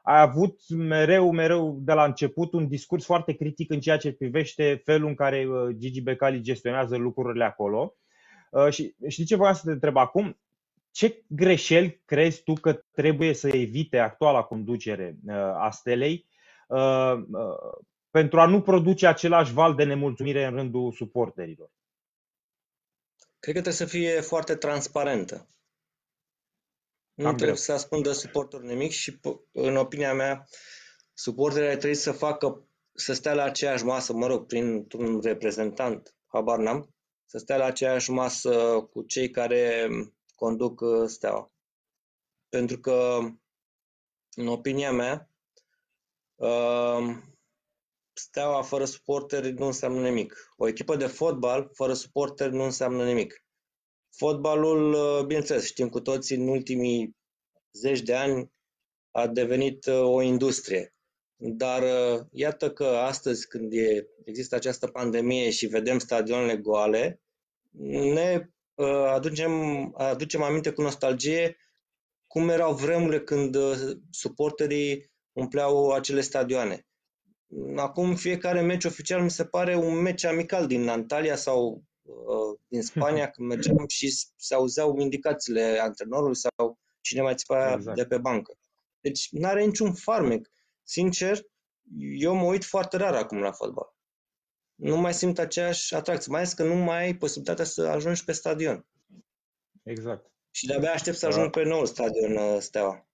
[0.03, 4.83] ai avut mereu, mereu de la început un discurs foarte critic în ceea ce privește
[4.85, 7.95] felul în care uh, Gigi Becali gestionează lucrurile acolo.
[8.51, 10.38] Uh, și știi ce voiam să te întreb acum?
[10.91, 16.31] Ce greșeli crezi tu că trebuie să evite actuala conducere uh, a Stelei
[18.11, 21.71] pentru a nu produce același val de nemulțumire în rândul suporterilor?
[23.38, 25.47] Cred că trebuie să fie foarte transparentă.
[27.14, 27.55] Nu Am trebuie greu.
[27.55, 29.20] să ascundă suportul nimic și,
[29.53, 30.46] în opinia mea,
[31.14, 36.59] suporterii trebuie să facă, să stea la aceeași masă, mă rog, prin un reprezentant, habar
[36.59, 36.94] n-am,
[37.25, 39.88] să stea la aceeași masă cu cei care
[40.35, 41.53] conduc uh, steaua.
[42.48, 43.18] Pentru că,
[44.35, 45.31] în opinia mea,
[46.35, 47.16] uh,
[48.14, 50.53] Steaua fără suporteri nu înseamnă nimic.
[50.57, 53.44] O echipă de fotbal fără suporteri nu înseamnă nimic.
[54.16, 57.16] Fotbalul, uh, bineînțeles, știm cu toții, în ultimii
[57.72, 58.53] zeci de ani
[59.11, 60.94] a devenit uh, o industrie.
[61.37, 67.20] Dar uh, iată că astăzi, când e, există această pandemie și vedem stadionele goale,
[68.14, 68.48] ne
[69.09, 69.53] aducem,
[69.96, 71.57] aducem aminte cu nostalgie
[72.27, 73.57] cum erau vremurile când
[74.11, 76.87] suporterii umpleau acele stadioane.
[77.77, 81.91] Acum fiecare meci oficial mi se pare un meci amical din Antalya sau uh,
[82.69, 87.97] din Spania când mergeam și se auzeau indicațiile antrenorului sau cine mai țipa exact.
[87.97, 88.59] de pe bancă.
[89.01, 90.51] Deci nu are niciun farmec.
[90.83, 91.38] Sincer,
[91.99, 93.95] eu mă uit foarte rar acum la fotbal.
[94.75, 98.33] Nu mai simt aceeași atracție, mai ales că nu mai ai posibilitatea să ajungi pe
[98.33, 98.87] stadion.
[99.83, 100.31] Exact.
[100.51, 101.51] Și de-abia aștept să ajung da.
[101.51, 103.07] pe noul stadion uh, Steaua.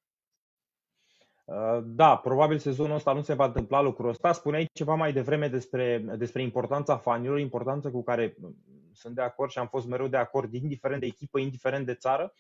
[1.44, 4.32] Uh, da, probabil sezonul ăsta nu se va întâmpla lucrul ăsta.
[4.32, 8.50] Spuneai ceva mai devreme despre, despre importanța fanilor, importanța cu care uh,
[8.98, 12.32] sunt de acord și am fost mereu de acord, indiferent de echipă, indiferent de țară.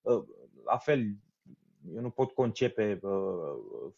[0.00, 0.24] Uh,
[0.64, 1.06] la fel,
[1.94, 3.00] eu nu pot concepe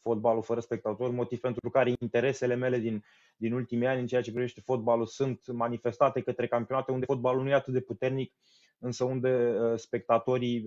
[0.01, 3.05] fotbalul fără spectatori, motiv pentru care interesele mele din,
[3.37, 7.49] din ultimii ani în ceea ce privește fotbalul sunt manifestate către campionate unde fotbalul nu
[7.49, 8.35] e atât de puternic,
[8.79, 10.65] însă unde spectatorii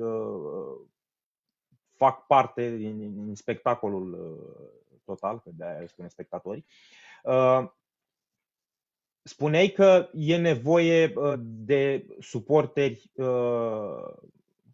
[2.01, 6.65] fac parte din, din spectacolul uh, total, că de-aia spune spectatori.
[9.23, 13.11] Uh, spuneai că e nevoie uh, de suporteri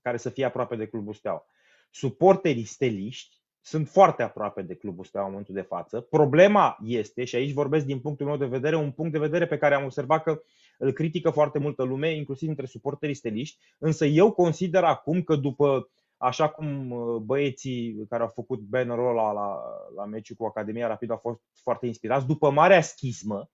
[0.01, 1.45] care să fie aproape de Clubul Steaua.
[1.91, 5.99] Suporterii steliști sunt foarte aproape de Clubul Steaua în momentul de față.
[5.99, 9.57] Problema este, și aici vorbesc din punctul meu de vedere, un punct de vedere pe
[9.57, 10.41] care am observat că
[10.77, 15.89] îl critică foarte multă lume, inclusiv între suporterii steliști, însă eu consider acum că după
[16.17, 19.59] Așa cum uh, băieții care au făcut bannerul ăla la,
[19.95, 23.49] la meciul cu Academia Rapid au fost foarte inspirați, după marea schismă,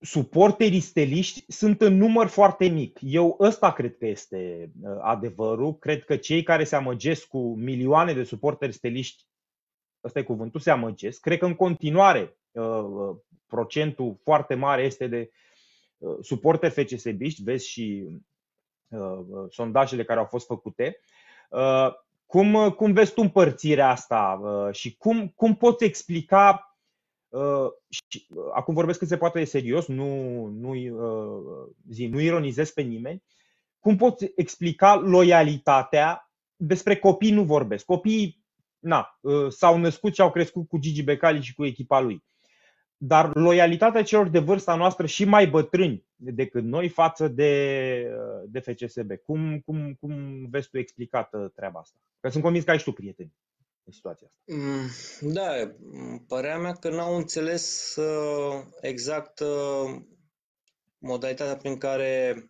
[0.00, 2.98] suporterii steliști sunt în număr foarte mic.
[3.02, 5.78] Eu ăsta cred că este uh, adevărul.
[5.78, 9.24] Cred că cei care se amăgesc cu milioane de suporteri steliști,
[10.04, 11.20] ăsta e cuvântul, se amăgesc.
[11.20, 15.30] Cred că în continuare uh, procentul foarte mare este de
[16.20, 18.06] suporteri FCSB-ști, vezi și
[18.88, 21.00] Uh, uh, sondajele care au fost făcute.
[21.50, 21.88] Uh,
[22.26, 24.40] cum, cum vezi tu împărțirea asta
[24.72, 26.67] și cum, cum poți explica
[27.88, 30.74] și, acum vorbesc cât se poate de serios, nu, nu,
[31.90, 33.22] zi, nu ironizez pe nimeni,
[33.78, 37.84] cum poți explica loialitatea despre copii nu vorbesc.
[37.84, 38.44] Copiii
[38.78, 42.22] na, s-au născut și au crescut cu Gigi Becali și cu echipa lui
[42.98, 48.10] dar loialitatea celor de vârsta noastră și mai bătrâni decât noi față de,
[48.46, 49.12] de FCSB.
[49.24, 51.98] Cum, cum, cum vezi tu explicată treaba asta?
[52.20, 53.32] Că sunt convins că ai și tu prieteni
[53.88, 54.54] în situația asta.
[54.54, 54.88] Mm,
[55.32, 55.74] da,
[56.26, 60.00] părea mea că n-au înțeles uh, exact uh,
[60.98, 62.44] modalitatea prin care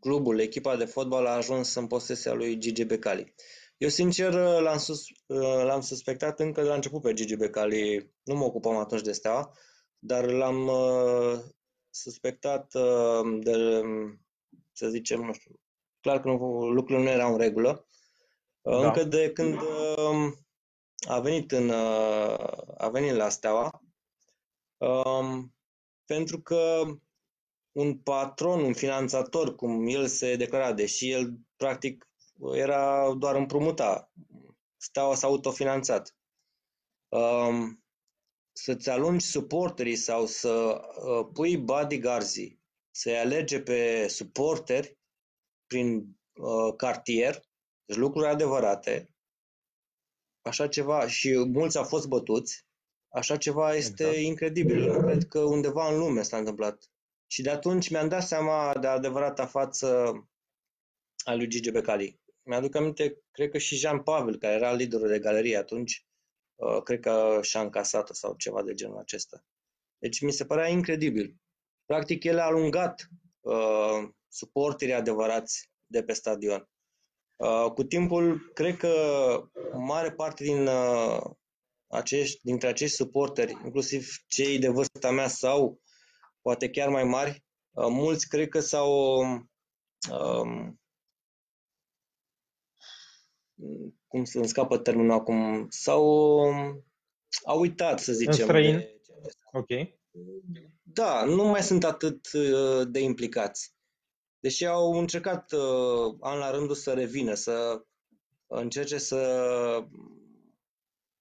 [0.00, 3.34] clubul, echipa de fotbal a ajuns în posesia lui Gigi Becali.
[3.76, 5.04] Eu, sincer, l-am, sus,
[5.64, 8.12] l-am suspectat încă de la început pe Gigi Becali.
[8.22, 9.52] Nu mă ocupam atunci de steaua,
[9.98, 11.38] dar l-am uh,
[11.90, 13.82] suspectat uh, de,
[14.72, 15.60] să zicem, nu știu,
[16.00, 16.36] clar că nu,
[16.70, 17.84] lucrurile nu erau în regulă.
[18.60, 18.86] Uh, da.
[18.86, 20.32] Încă de când uh,
[21.08, 23.82] a venit, în, uh, a venit la steaua,
[24.76, 25.44] uh,
[26.04, 26.82] pentru că
[27.72, 32.08] un patron, un finanțator, cum el se declara, deși el practic
[32.52, 34.12] era doar împrumuta.
[34.76, 36.16] Steaua s-a autofinanțat.
[37.08, 37.84] Um,
[38.52, 42.34] să-ți alungi suporterii sau să uh, pui bodyguards
[42.90, 44.98] să-i alege pe suporteri
[45.66, 47.40] prin uh, cartier,
[47.90, 49.14] deci lucruri adevărate,
[50.40, 52.66] așa ceva, și mulți au fost bătuți,
[53.08, 54.24] așa ceva este exact.
[54.24, 54.86] incredibil.
[54.86, 56.90] Eu cred că undeva în lume s-a întâmplat.
[57.26, 60.12] Și de atunci mi-am dat seama de adevărata față
[61.24, 65.18] a lui Gigi Becali mi-aduc aminte, cred că și Jean Pavel, care era liderul de
[65.18, 66.06] galerie atunci,
[66.54, 69.44] uh, cred că și-a încasat sau ceva de genul acesta.
[69.98, 71.36] Deci mi se părea incredibil.
[71.84, 73.08] Practic, el a alungat
[73.40, 76.68] uh, suporterii adevărați de pe stadion.
[77.40, 78.92] Uh, cu timpul, cred că
[79.72, 81.20] mare parte din uh,
[81.86, 85.80] acești, dintre acești suporteri, inclusiv cei de vârsta mea sau
[86.42, 89.20] poate chiar mai mari, uh, mulți cred că s-au
[90.10, 90.68] uh,
[94.06, 96.04] cum să-mi scapă termenul acum, sau
[97.44, 98.32] au uitat, să zicem.
[98.32, 98.76] În străin?
[98.76, 99.00] De...
[99.52, 99.68] Ok.
[100.82, 103.74] Da, nu mai sunt atât uh, de implicați.
[104.40, 107.84] Deși au încercat uh, an la rândul să revină, să
[108.46, 109.16] încerce să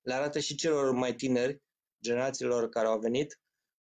[0.02, 1.62] le arată și celor mai tineri,
[2.04, 3.40] generațiilor care au venit,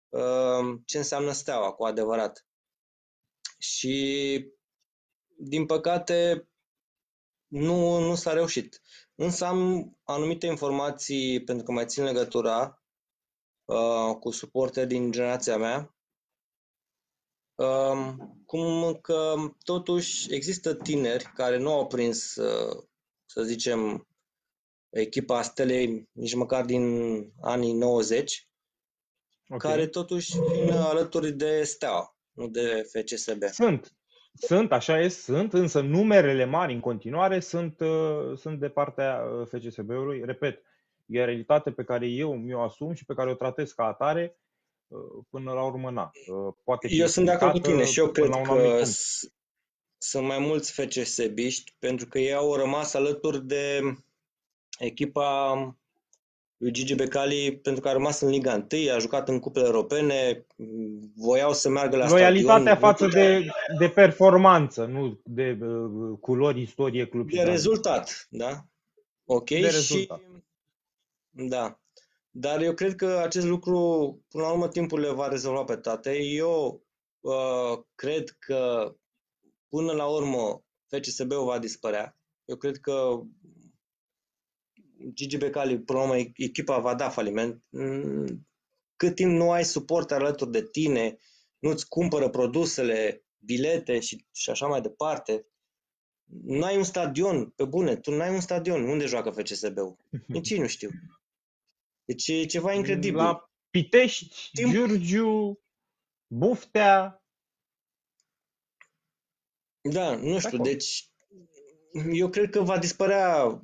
[0.09, 2.45] uh, ce înseamnă steaua cu adevărat.
[3.57, 4.45] Și,
[5.37, 6.49] din păcate,
[7.47, 8.81] nu, nu s-a reușit.
[9.15, 12.83] Însă am anumite informații, pentru că mai țin legătura
[13.65, 15.96] uh, cu suporte din generația mea, uh,
[18.45, 22.83] cum că totuși există tineri care nu au prins, uh,
[23.25, 24.07] să zicem,
[24.89, 26.83] echipa Stelei nici măcar din
[27.41, 28.47] anii 90,
[29.49, 29.71] okay.
[29.71, 33.43] care totuși vin alături de Steaua, nu de FCSB.
[33.43, 33.93] Sunt,
[34.33, 39.47] sunt, așa e, sunt, însă numerele mari în continuare sunt, uh, sunt de partea uh,
[39.47, 40.25] FCSB-ului.
[40.25, 40.61] Repet,
[41.05, 44.46] e realitate pe care eu mi-o asum și pe care o tratez ca atare uh,
[45.29, 46.11] până la urmă, na.
[46.63, 48.81] Poate eu sunt de acord cu tine și eu cred că
[49.97, 53.81] sunt mai mulți FCSB-iști pentru că ei au rămas alături de
[54.79, 55.53] echipa
[56.57, 60.45] lui Gigi Becali pentru că a rămas în Liga 1, a jucat în cupele europene,
[61.15, 62.91] voiau să meargă la Loialitatea stadion.
[62.91, 63.47] față de,
[63.77, 67.29] de performanță, nu de uh, culori, istorie, club.
[67.29, 68.65] De rezultat, da?
[69.25, 69.49] Ok.
[69.49, 70.19] De rezultat.
[70.19, 70.25] Și,
[71.47, 71.79] da.
[72.31, 73.77] Dar eu cred că acest lucru,
[74.29, 76.17] până la urmă, timpul le va rezolva pe toate.
[76.23, 76.85] Eu
[77.19, 78.93] uh, cred că,
[79.69, 82.17] până la urmă, FCSB-ul va dispărea.
[82.45, 83.21] Eu cred că
[85.13, 87.63] Gigi Becali, până la urmă, echipa va da faliment.
[87.69, 88.47] Mm,
[88.95, 91.17] cât timp nu ai suport alături de tine,
[91.59, 95.47] nu-ți cumpără produsele, bilete și, și așa mai departe,
[96.43, 98.83] n-ai un stadion, pe bune, tu n-ai un stadion.
[98.83, 99.97] Unde joacă FCSB-ul?
[100.27, 100.89] Nici nu știu.
[102.07, 103.15] Deci e ceva incredibil.
[103.15, 104.71] La Pitești, Timp...
[104.71, 105.61] Giurgiu,
[106.27, 107.23] Buftea.
[109.81, 111.11] Da, nu știu, deci
[112.11, 113.61] eu cred că va dispărea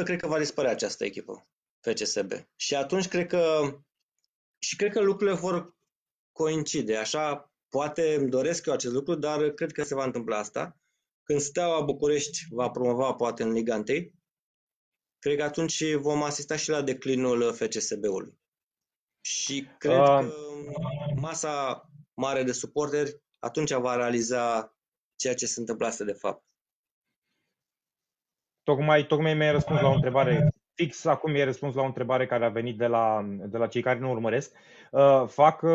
[0.00, 1.48] 90% cred că va dispărea această echipă,
[1.80, 2.32] FCSB.
[2.56, 3.74] Și atunci cred că
[4.58, 5.76] și cred că lucrurile vor
[6.32, 6.96] coincide.
[6.96, 10.80] Așa, poate îmi doresc eu acest lucru, dar cred că se va întâmpla asta.
[11.22, 13.84] Când Steaua București va promova poate în Liga 1,
[15.20, 18.38] cred că atunci vom asista și la declinul FCSB-ului.
[19.20, 20.04] Și cred uh.
[20.04, 20.32] că
[21.16, 24.74] masa mare de suporteri atunci va realiza
[25.16, 26.44] ceea ce se întâmplase de fapt.
[28.62, 30.54] Tocmai, tocmai mi-ai răspuns la o întrebare.
[30.80, 33.82] Fix acum mi-ai răspuns la o întrebare care a venit de la, de la cei
[33.82, 34.52] care nu urmăresc.
[34.90, 35.70] Uh, fac, uh,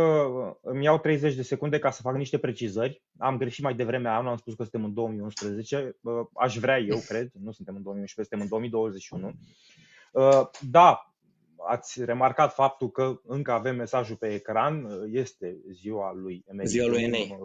[0.62, 3.04] îmi iau 30 de secunde ca să fac niște precizări.
[3.18, 5.96] Am greșit mai devreme anul, am spus că suntem în 2011.
[6.02, 9.32] Uh, aș vrea eu, cred, nu suntem în 2011, suntem în 2021.
[10.12, 11.14] Uh, da,
[11.68, 14.84] ați remarcat faptul că încă avem mesajul pe ecran.
[14.84, 16.74] Uh, este ziua lui Emeritus.
[16.74, 17.38] Ziua lui Enei.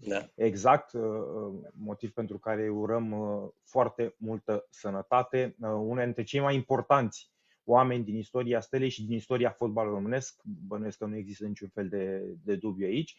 [0.00, 0.28] Uh, da.
[0.34, 5.56] Exact, uh, uh, motiv pentru care urăm uh, foarte multă sănătate.
[5.60, 7.30] Unul dintre cei mai importanți
[7.64, 10.40] oameni din istoria stelei și din istoria fotbalului românesc.
[10.66, 13.16] Bănuiesc că nu există niciun fel de, de dubiu aici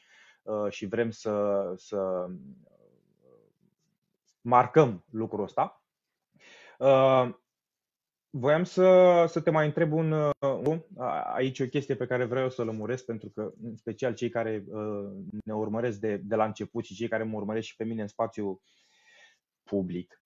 [0.70, 2.28] și vrem să, să
[4.42, 5.84] marcăm lucrul ăsta.
[8.34, 10.82] Voiam să, să te mai întreb un, un
[11.34, 14.64] aici o chestie pe care vreau să o lămuresc, pentru că, în special cei care
[14.68, 15.10] uh,
[15.46, 18.08] ne urmăresc de, de la început și cei care mă urmăresc și pe mine în
[18.08, 18.62] spațiu
[19.64, 20.22] public,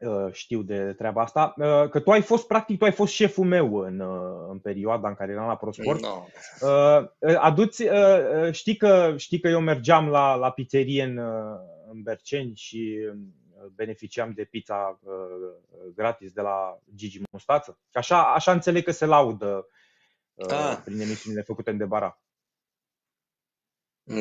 [0.00, 3.44] uh, știu de treaba asta, uh, că tu ai fost, practic, tu ai fost șeful
[3.44, 4.02] meu în,
[4.50, 6.00] în perioada în care eram la ProSport.
[6.00, 6.26] No.
[7.36, 7.84] Aduți,
[8.50, 11.18] știi, că, știi că eu mergeam la, la pizzerie în,
[11.90, 12.98] în Berceni și
[13.74, 17.78] beneficiam de pizza uh, gratis de la Gigi Mustață.
[17.92, 19.66] Așa, așa înțeleg că se laudă
[20.34, 20.80] uh, ah.
[20.84, 22.20] prin emisiunile făcute în Debara.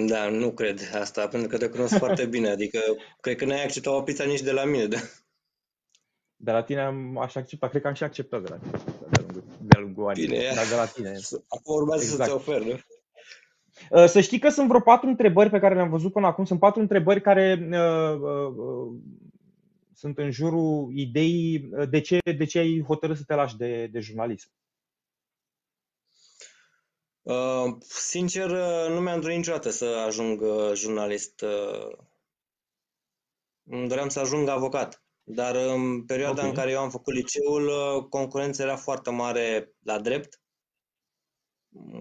[0.07, 2.49] Da, nu cred asta, pentru că te cunosc foarte bine.
[2.49, 2.79] Adică,
[3.19, 4.85] cred că n-ai acceptat o pizza nici de la mine.
[4.85, 4.97] Da?
[6.35, 8.71] De la tine am, aș accepta, cred că am și acceptat de la tine.
[9.09, 11.09] De-a lungul, de lungul Bine, dar de la tine.
[11.47, 12.29] Acum urmează exact.
[12.29, 12.79] să-ți ofer, nu?
[13.89, 16.45] Uh, să știi că sunt vreo patru întrebări pe care le-am văzut până acum.
[16.45, 18.93] Sunt patru întrebări care uh, uh,
[20.05, 23.99] sunt în jurul ideii de ce, de ce ai hotărât să te lași de, de
[23.99, 24.49] jurnalism.
[27.21, 28.49] Uh, sincer,
[28.89, 30.43] nu mi-am dorit niciodată să ajung
[30.73, 31.41] jurnalist.
[31.41, 31.97] Uh,
[33.63, 35.03] îmi doream să ajung avocat.
[35.23, 36.49] Dar în perioada okay.
[36.49, 37.69] în care eu am făcut liceul,
[38.09, 40.39] concurența era foarte mare la drept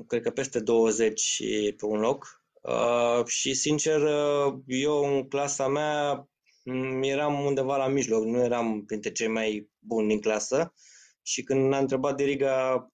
[0.06, 1.42] cred că peste 20
[1.76, 2.44] pe un loc.
[2.62, 6.33] Uh, și sincer, uh, eu în clasa mea mm,
[7.02, 10.74] eram undeva la mijloc, nu eram printre cei mai buni din clasă.
[11.22, 12.88] Și când a întrebat de Riga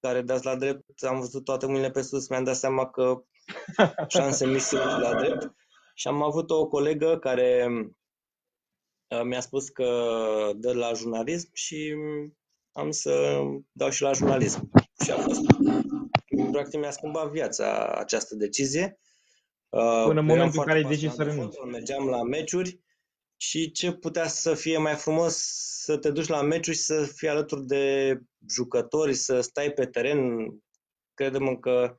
[0.00, 3.22] care dați la drept, am văzut toate mâinile pe sus, mi-am dat seama că
[4.08, 5.54] șanse mici la drept.
[5.94, 7.66] Și am avut o colegă care
[9.08, 9.88] uh, mi-a spus că
[10.56, 11.94] dă la jurnalism și
[12.72, 13.40] am să
[13.72, 14.70] dau și la jurnalism.
[15.04, 15.40] Și a fost,
[16.52, 19.00] practic mi-a schimbat viața această decizie.
[19.68, 21.58] Uh, Până în momentul în care ai decis să renunți.
[21.58, 22.80] Mergeam la meciuri
[23.42, 25.36] și ce putea să fie mai frumos
[25.84, 28.16] să te duci la meciuri și să fii alături de
[28.48, 30.48] jucători, să stai pe teren.
[31.14, 31.96] Credem că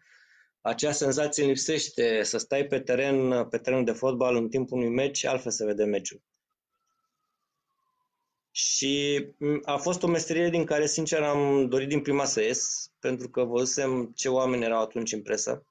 [0.62, 5.26] acea senzație lipsește, să stai pe teren, pe terenul de fotbal în timpul unui meci,
[5.26, 6.22] altfel se vede meciul.
[8.52, 9.26] Și
[9.64, 13.44] a fost o meserie din care, sincer, am dorit din prima să ies, pentru că
[13.44, 15.66] văzusem ce oameni erau atunci în presă.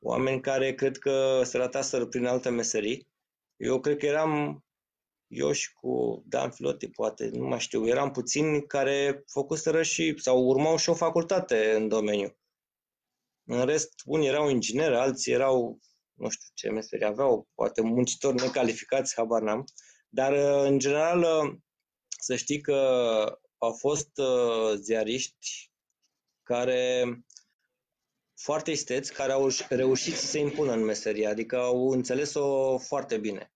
[0.00, 3.08] Oameni care cred că se rataseră prin alte meserii.
[3.56, 4.64] Eu cred că eram
[5.32, 10.44] eu și cu Dan Filoti, poate, nu mai știu, eram puțini care făcuseră și, sau
[10.44, 12.36] urmau și o facultate în domeniu.
[13.44, 15.78] În rest, unii erau ingineri, alții erau,
[16.12, 19.64] nu știu ce meserie aveau, poate muncitori necalificați, habar n-am.
[20.08, 20.32] Dar,
[20.64, 21.26] în general,
[22.18, 22.76] să știi că
[23.58, 25.70] au fost uh, ziariști
[26.42, 27.04] care
[28.34, 33.52] foarte isteți, care au reușit să se impună în meserie, adică au înțeles-o foarte bine.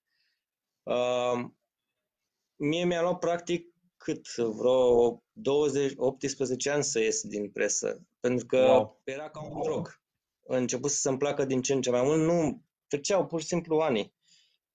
[2.57, 8.47] Uh, mie mi-a luat practic cât vreo 20, 18 ani să ies din presă, pentru
[8.47, 9.01] că wow.
[9.05, 10.01] era ca un drog.
[10.49, 13.47] A început să se-mi placă din ce în ce mai mult, nu, treceau pur și
[13.47, 14.15] simplu ani.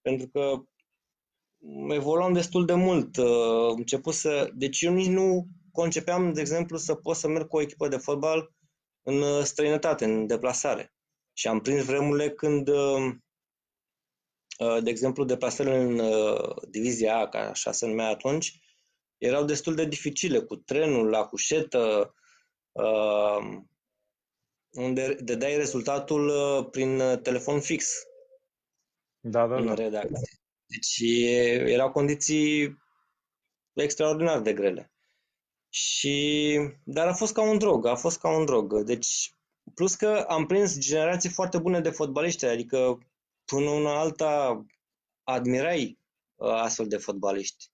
[0.01, 0.63] Pentru că
[1.89, 3.17] evoluam destul de mult.
[3.17, 4.49] Uh, început să...
[4.53, 7.97] Deci eu nici nu concepeam, de exemplu, să pot să merg cu o echipă de
[7.97, 8.53] fotbal
[9.01, 10.93] în uh, străinătate, în deplasare.
[11.33, 13.15] Și am prins vremurile când, uh,
[14.83, 16.01] de exemplu, deplasările în
[16.69, 18.59] divizia A, ca așa se numea atunci,
[19.17, 22.13] erau destul de dificile, cu trenul la cușetă,
[24.71, 26.31] unde dai rezultatul
[26.71, 28.03] prin telefon fix
[29.19, 29.73] da, da, în da.
[29.73, 30.39] redacție.
[30.65, 30.99] Deci
[31.71, 32.77] erau condiții
[33.73, 34.91] extraordinar de grele.
[35.69, 38.81] Și, dar a fost ca un drog, a fost ca un drog.
[38.83, 39.33] Deci,
[39.75, 42.97] plus că am prins generații foarte bune de fotbaliști, adică
[43.51, 44.65] până una alta
[45.23, 45.99] admirai
[46.35, 47.71] uh, astfel de fotbaliști.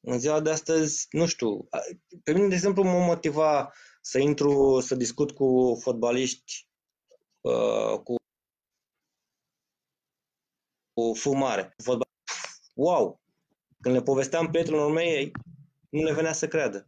[0.00, 1.68] În ziua de astăzi, nu știu,
[2.24, 3.72] pe mine, de exemplu, mă motiva
[4.02, 6.68] să intru, să discut cu fotbaliști,
[7.40, 8.14] uh, cu
[10.92, 11.74] cu fumare.
[11.84, 12.08] Fotbal.
[12.74, 13.20] Wow!
[13.80, 15.32] Când le povesteam prietenilor mei,
[15.88, 16.86] nu le venea să creadă.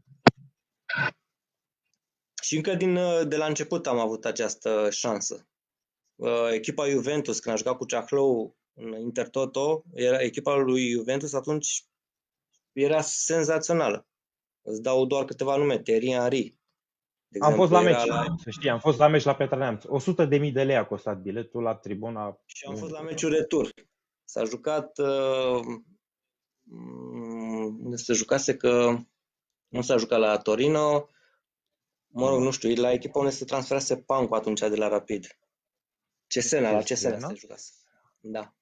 [2.42, 2.94] Și încă din,
[3.28, 5.46] de la început am avut această șansă.
[6.22, 11.84] Uh, echipa Juventus, când a jucat cu Ceahlău în Intertoto, era echipa lui Juventus atunci
[12.72, 14.06] era senzațională.
[14.62, 15.78] Îți dau doar câteva nume.
[15.78, 16.56] Thierry Henry.
[17.28, 18.24] De am fost la meci, la...
[18.42, 19.84] să știi, am fost la meci la Petra Neamț.
[19.86, 22.40] 100 de mii de lei a costat biletul la tribuna.
[22.44, 23.72] Și am fost la meciul retur.
[24.24, 25.60] S-a jucat, uh,
[27.82, 28.96] unde se jucase că
[29.68, 31.08] nu s-a jucat la Torino,
[32.06, 35.26] mă rog, nu știu, la echipa unde se transferase Pancu atunci de la Rapid.
[36.32, 37.72] Cesena, la Cesena se jucase.
[38.20, 38.54] Da.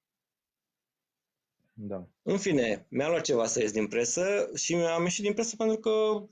[1.73, 2.09] Da.
[2.23, 5.79] În fine, mi-a luat ceva să ies din presă și am ieșit din presă pentru
[5.79, 5.91] că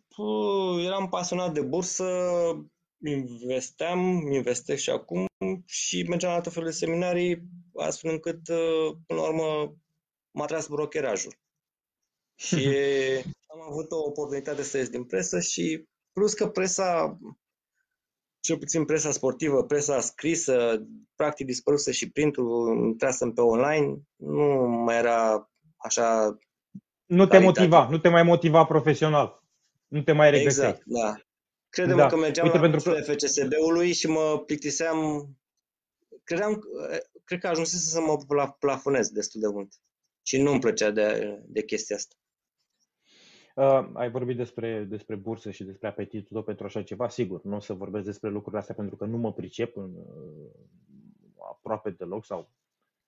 [0.08, 2.06] puh, eram pasionat de bursă,
[3.04, 4.00] investeam,
[4.32, 5.26] investesc și acum
[5.66, 7.42] și mergeam la tot felul de seminarii,
[7.74, 9.76] astfel încât, uh, până la urmă,
[10.30, 11.38] m-a tras brokerajul.
[12.46, 12.66] Și
[13.46, 17.18] am avut o oportunitate să ies din presă și plus că presa,
[18.40, 20.86] cel puțin presa sportivă, presa scrisă,
[21.16, 24.44] practic dispăruse și printul, intrasem pe online, nu
[24.84, 26.38] mai era așa...
[27.06, 29.42] Nu te motiva, nu te mai motiva profesional.
[29.88, 30.68] Nu te mai regăseai.
[30.68, 31.14] Exact, da.
[31.68, 32.06] Credem da.
[32.06, 33.12] că mergeam Uite, la pentru că...
[33.12, 35.28] FCSB-ului și mă plictiseam
[36.28, 36.60] credeam,
[37.24, 38.16] cred că ajunsese să mă
[38.58, 39.72] plafonez destul de mult.
[40.22, 42.14] Și nu îmi plăcea de, de chestia asta.
[43.58, 47.08] Uh, ai vorbit despre, despre bursă și despre apetitul tău pentru așa ceva.
[47.08, 50.50] Sigur, nu o să vorbesc despre lucrurile astea pentru că nu mă pricep în, uh,
[51.50, 52.50] aproape deloc sau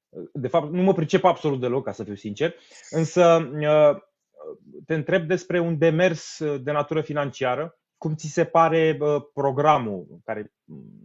[0.08, 2.54] uh, de fapt, nu mă pricep absolut deloc, ca să fiu sincer,
[2.90, 4.02] însă uh,
[4.86, 7.78] te întreb despre un demers de natură financiară.
[7.96, 8.98] Cum ți se pare
[9.34, 10.52] programul care,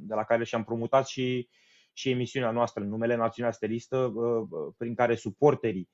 [0.08, 1.50] de la care și-am promutat și
[1.98, 5.90] și emisiunea noastră în numele Națiunea Stelistă, uh, uh, prin care suporterii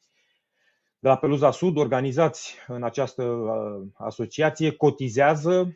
[1.02, 5.76] de la Peluza Sud, organizați în această uh, asociație, cotizează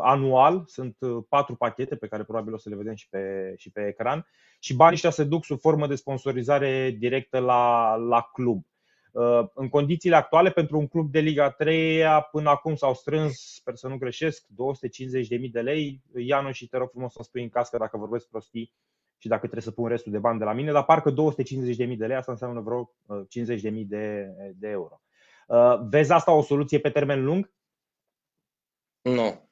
[0.00, 0.64] anual.
[0.66, 0.96] Sunt
[1.28, 4.26] patru pachete pe care probabil o să le vedem și pe, și pe ecran.
[4.58, 8.64] Și banii ăștia se duc sub formă de sponsorizare directă la, la club.
[9.54, 13.88] În condițiile actuale, pentru un club de Liga 3, până acum s-au strâns, sper să
[13.88, 16.02] nu greșesc, 250.000 de lei.
[16.16, 18.72] Ianu, și te rog frumos să spui în cască dacă vorbesc prostii
[19.22, 22.06] și dacă trebuie să pun restul de bani de la mine, dar parcă 250.000 de
[22.06, 25.00] lei, asta înseamnă vreo 50.000 uh, de, de euro.
[25.46, 27.52] Uh, vezi asta o soluție pe termen lung?
[29.02, 29.50] Nu.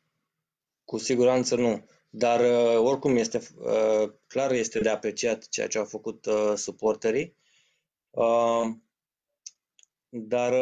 [0.85, 1.85] Cu siguranță nu.
[2.09, 7.37] Dar uh, oricum este uh, clar este de apreciat ceea ce au făcut uh, suporterii.
[10.09, 10.53] Dar,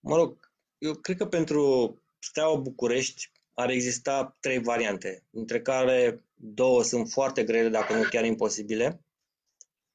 [0.00, 6.82] mă rog, eu cred că pentru Steaua București ar exista trei variante, dintre care două
[6.82, 9.04] sunt foarte grele, dacă nu chiar imposibile.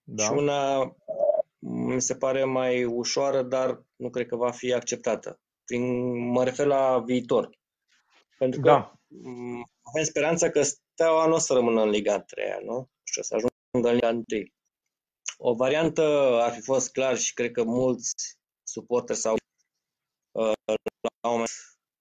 [0.03, 0.23] Da.
[0.23, 0.95] Și una
[1.59, 5.39] mi se pare mai ușoară, dar nu cred că va fi acceptată.
[5.65, 7.49] Prin, mă refer la viitor.
[8.37, 8.99] Pentru că da.
[9.81, 12.89] avem speranța că Steaua nu o să rămână în Liga 3, nu?
[13.03, 14.23] Și o să ajungă în Liga 1.
[15.37, 16.01] O variantă
[16.41, 19.33] ar fi fost clar și cred că mulți suporteri sau
[20.31, 20.53] uh,
[21.21, 21.49] la un moment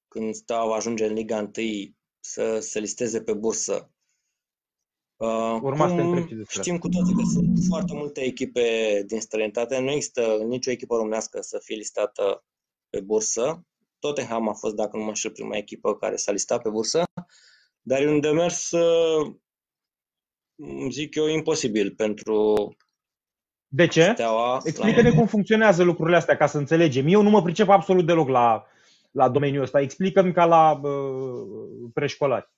[0.09, 1.51] când Steaua ajunge în Liga 1
[2.21, 3.92] să se listeze pe bursă.
[5.23, 8.63] Uh, Urma cum știm cu toții că sunt foarte multe echipe
[9.07, 12.45] din străinătate, nu există nicio echipă românească să fie listată
[12.91, 13.67] pe bursă.
[13.99, 17.03] Tottenham a fost, dacă nu mă înșel, prima echipă care s-a listat pe bursă,
[17.81, 19.35] dar e un demers, uh,
[20.91, 22.69] zic eu, imposibil pentru
[23.69, 24.11] De ce?
[24.13, 25.17] Steaua, Explică-ne la...
[25.17, 27.07] cum funcționează lucrurile astea, ca să înțelegem.
[27.09, 28.67] Eu nu mă pricep absolut deloc la,
[29.11, 29.81] la domeniul ăsta.
[29.81, 32.51] Explică-mi ca la uh, preșcolari.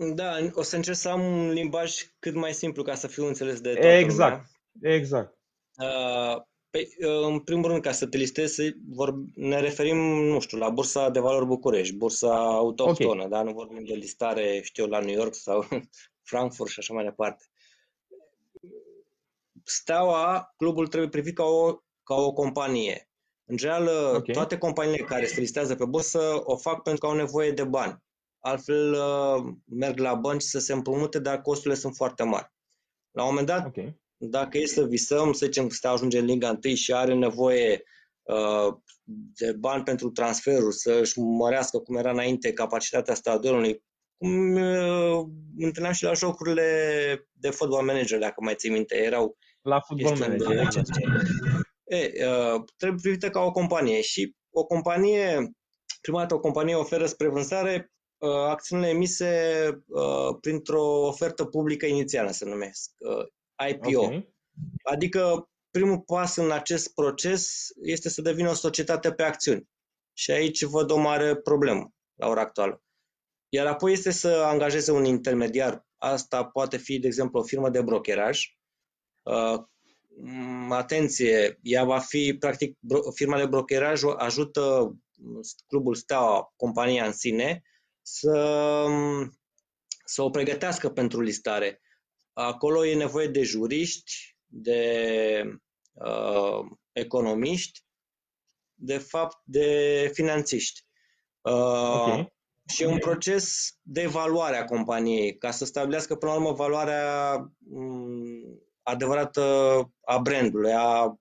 [0.00, 3.60] Da, o să încerc să am un limbaj cât mai simplu ca să fiu înțeles
[3.60, 4.96] de toată Exact, lumea.
[4.96, 5.38] exact.
[5.76, 10.58] Uh, pe, uh, în primul rând, ca să te listezi, vor, ne referim, nu știu,
[10.58, 13.28] la Bursa de Valori București, bursa autohtonă, okay.
[13.28, 13.42] da?
[13.42, 15.68] Nu vorbim de listare, știu, la New York sau
[16.30, 17.44] Frankfurt și așa mai departe.
[19.64, 21.72] Steaua, clubul trebuie privit ca o,
[22.02, 23.08] ca o companie.
[23.44, 24.34] În general, okay.
[24.34, 28.02] toate companiile care se listează pe bursă o fac pentru că au nevoie de bani.
[28.40, 32.52] Altfel, uh, merg la bănci să se împrumute, dar costurile sunt foarte mari.
[33.10, 36.24] La un moment dat, okay dacă e să visăm, să zicem că se ajunge în
[36.24, 37.82] Liga 1 și are nevoie
[38.22, 38.74] uh,
[39.34, 43.84] de bani pentru transferuri, să-și mărească cum era înainte capacitatea stadionului,
[44.16, 45.26] cum uh,
[45.58, 50.54] întâlneam și la jocurile de fotbal manager, dacă mai ții minte, erau la fotbal manager.
[50.54, 50.88] De, exact.
[51.84, 55.50] e, uh, trebuie privită ca o companie și o companie,
[56.00, 62.30] prima dată o companie oferă spre vânzare uh, acțiunile emise uh, printr-o ofertă publică inițială,
[62.30, 62.90] se numesc.
[62.98, 63.26] Uh,
[63.68, 64.04] IPO.
[64.04, 64.34] Okay.
[64.82, 69.68] Adică primul pas în acest proces este să devină o societate pe acțiuni.
[70.12, 72.82] Și aici văd o mare problemă la ora actuală.
[73.48, 75.86] Iar apoi este să angajeze un intermediar.
[75.96, 78.44] Asta poate fi, de exemplu, o firmă de brokeraj.
[79.22, 79.62] Uh,
[80.68, 82.78] atenție, ea va fi, practic,
[83.14, 84.94] firma de brokeraj ajută
[85.66, 87.62] clubul Steaua, compania în sine,
[88.02, 88.86] să,
[90.04, 91.80] să o pregătească pentru listare.
[92.32, 95.42] Acolo e nevoie de juriști, de
[95.92, 97.84] uh, economiști,
[98.74, 100.84] de fapt de finanțiști.
[101.40, 102.32] Uh, okay.
[102.68, 107.36] Și e un proces de evaluare a companiei, ca să stabilească până la urmă valoarea
[107.70, 109.42] um, adevărată
[110.04, 111.16] a brandului, a, a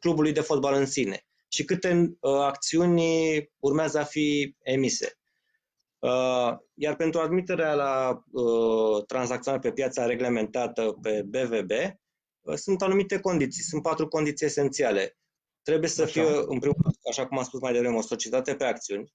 [0.00, 5.19] clubului de fotbal în sine și câte uh, acțiuni urmează a fi emise.
[6.00, 11.70] Uh, iar pentru admiterea la uh, tranzacționare pe piața reglementată pe BVB,
[12.40, 13.62] uh, sunt anumite condiții.
[13.62, 15.16] Sunt patru condiții esențiale.
[15.62, 16.12] Trebuie să așa.
[16.12, 19.12] fie, în primul rând, așa cum am spus mai devreme, o societate pe acțiuni,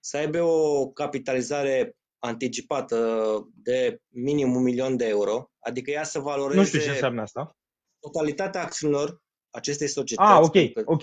[0.00, 6.58] să aibă o capitalizare anticipată de minim un milion de euro, adică ea să valoreze
[6.58, 7.56] nu știu ce înseamnă asta.
[8.00, 10.28] totalitatea acțiunilor acestei societăți.
[10.28, 11.02] Ah, ok, ok.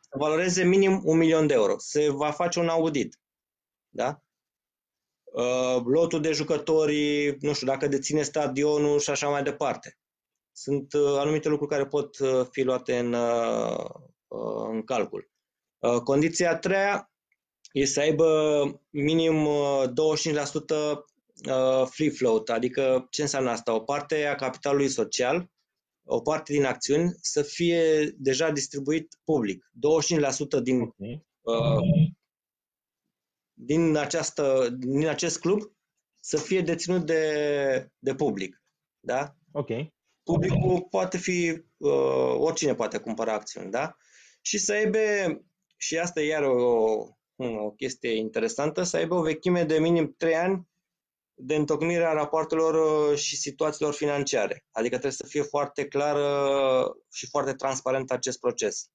[0.00, 1.74] Să valoreze minim un milion de euro.
[1.78, 3.20] Se va face un audit.
[3.88, 4.22] Da?
[5.34, 9.98] Uh, lotul de jucători, nu știu, dacă deține stadionul și așa mai departe.
[10.52, 13.16] Sunt uh, anumite lucruri care pot uh, fi luate în,
[14.72, 15.30] în calcul.
[16.04, 17.10] Condiția a treia
[17.72, 18.26] este să aibă
[18.90, 19.48] minim
[19.86, 19.90] 25%
[21.84, 23.74] free float, adică ce înseamnă asta?
[23.74, 25.50] O parte a capitalului social,
[26.04, 29.70] o parte din acțiuni să fie deja distribuit public.
[30.58, 31.24] 25% din okay.
[31.40, 32.12] uh,
[33.54, 35.60] din, această, din acest club
[36.20, 38.62] să fie deținut de, de public.
[39.00, 39.34] Da?
[39.52, 39.68] Ok.
[40.22, 43.96] Publicul poate fi, uh, oricine poate cumpăra acțiuni, da?
[44.40, 44.98] Și să aibă,
[45.76, 50.34] și asta e iar o, o chestie interesantă, să aibă o vechime de minim 3
[50.34, 50.68] ani
[51.34, 52.74] de întocmire a rapoartelor
[53.10, 54.64] uh, și situațiilor financiare.
[54.70, 56.16] Adică trebuie să fie foarte clar
[57.12, 58.88] și foarte transparent acest proces.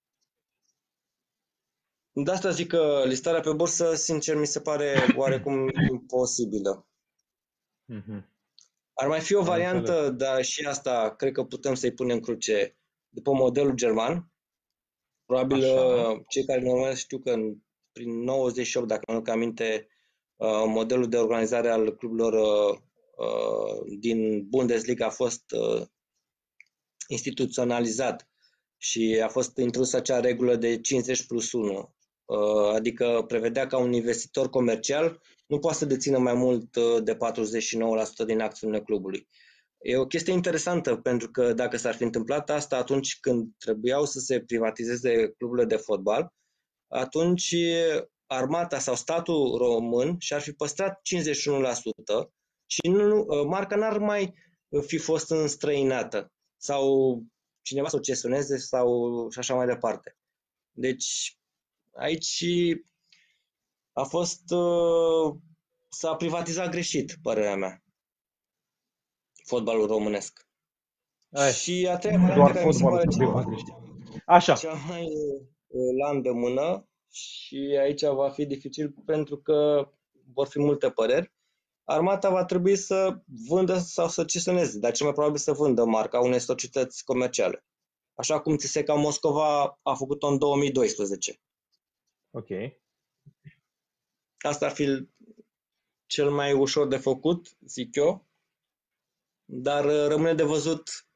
[2.23, 6.87] De asta zic că listarea pe bursă, sincer, mi se pare oarecum imposibilă.
[7.93, 8.23] Mm-hmm.
[8.93, 12.77] Ar mai fi o variantă, dar și asta cred că putem să-i punem cruce
[13.09, 14.31] după modelul german.
[15.25, 15.83] Probabil Așa.
[15.83, 17.55] Uh, cei care ne urmăresc știu că în,
[17.91, 19.87] prin 98, dacă nu am aminte,
[20.67, 22.33] modelul de organizare al cluburilor
[23.99, 25.43] din Bundesliga a fost
[27.07, 28.29] instituționalizat
[28.77, 31.95] și a fost introdusă acea regulă de 50 plus 1,
[32.73, 37.17] adică prevedea ca un investitor comercial nu poate să dețină mai mult de 49%
[38.25, 39.27] din acțiunile clubului.
[39.81, 44.19] E o chestie interesantă, pentru că dacă s-ar fi întâmplat asta atunci când trebuiau să
[44.19, 46.33] se privatizeze cluburile de fotbal,
[46.87, 47.55] atunci
[48.25, 51.01] armata sau statul român și-ar fi păstrat
[52.25, 52.29] 51%
[52.65, 54.33] și nu, marca n-ar mai
[54.85, 57.23] fi fost înstrăinată sau
[57.61, 60.17] cineva să o cesuneze sau și așa mai departe.
[60.71, 61.38] Deci
[61.99, 62.43] aici
[63.93, 64.43] a fost
[65.89, 67.83] s-a privatizat greșit, părerea mea
[69.49, 70.47] fotbalul românesc.
[71.31, 73.45] Ai, și a treia doar fotbalul cea,
[74.25, 74.53] Așa.
[74.53, 79.89] Cea mai uh, la îndemână și aici va fi dificil pentru că
[80.33, 81.33] vor fi multe păreri.
[81.83, 86.19] Armata va trebui să vândă sau să cesioneze, dar cel mai probabil să vândă marca
[86.19, 87.65] unei societăți comerciale.
[88.13, 91.39] Așa cum Țeseca Moscova a făcut-o în 2012.
[92.31, 92.47] Ok.
[94.37, 95.07] Asta ar fi
[96.05, 98.25] cel mai ușor de făcut, zic eu,
[99.45, 101.07] dar uh, rămâne de văzut,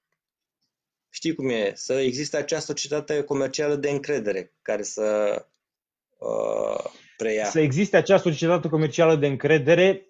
[1.10, 5.38] știi cum e, să existe acea societate comercială de încredere care să
[6.18, 7.46] uh, preia.
[7.46, 10.08] Să existe acea societate comercială de încredere.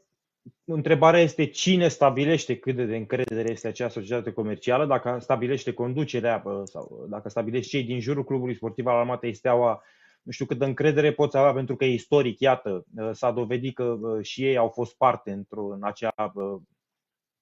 [0.66, 6.44] Întrebarea este cine stabilește cât de, de încredere este acea societate comercială, dacă stabilește conducerea
[6.46, 9.84] uh, sau dacă stabilește cei din jurul clubului sportiv al Armatei Steaua,
[10.24, 13.76] nu știu cât de încredere poți avea pentru că e istoric, iată, uh, s-a dovedit
[13.76, 16.32] că și ei au fost parte într-o, în acea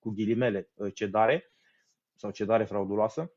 [0.01, 1.51] cu ghilimele, uh, cedare
[2.15, 3.34] sau cedare frauduloasă.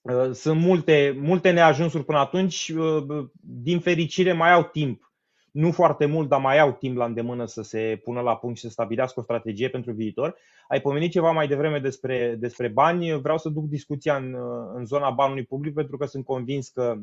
[0.00, 2.72] Uh, sunt multe, multe neajunsuri până atunci.
[2.76, 5.12] Uh, din fericire mai au timp.
[5.52, 8.62] Nu foarte mult, dar mai au timp la îndemână să se pună la punct și
[8.62, 10.36] să stabilească o strategie pentru viitor.
[10.68, 13.20] Ai pomenit ceva mai devreme despre, despre bani.
[13.20, 14.36] Vreau să duc discuția în,
[14.74, 17.02] în zona banului public pentru că sunt convins că uh,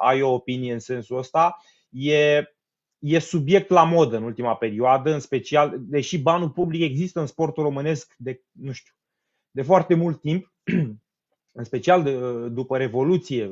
[0.00, 1.56] ai o opinie în sensul ăsta.
[1.90, 2.44] E
[2.98, 7.62] e subiect la modă în ultima perioadă, în special, deși banul public există în sportul
[7.62, 8.92] românesc de, nu știu,
[9.50, 10.52] de foarte mult timp,
[11.58, 12.18] în special de,
[12.48, 13.50] după Revoluție,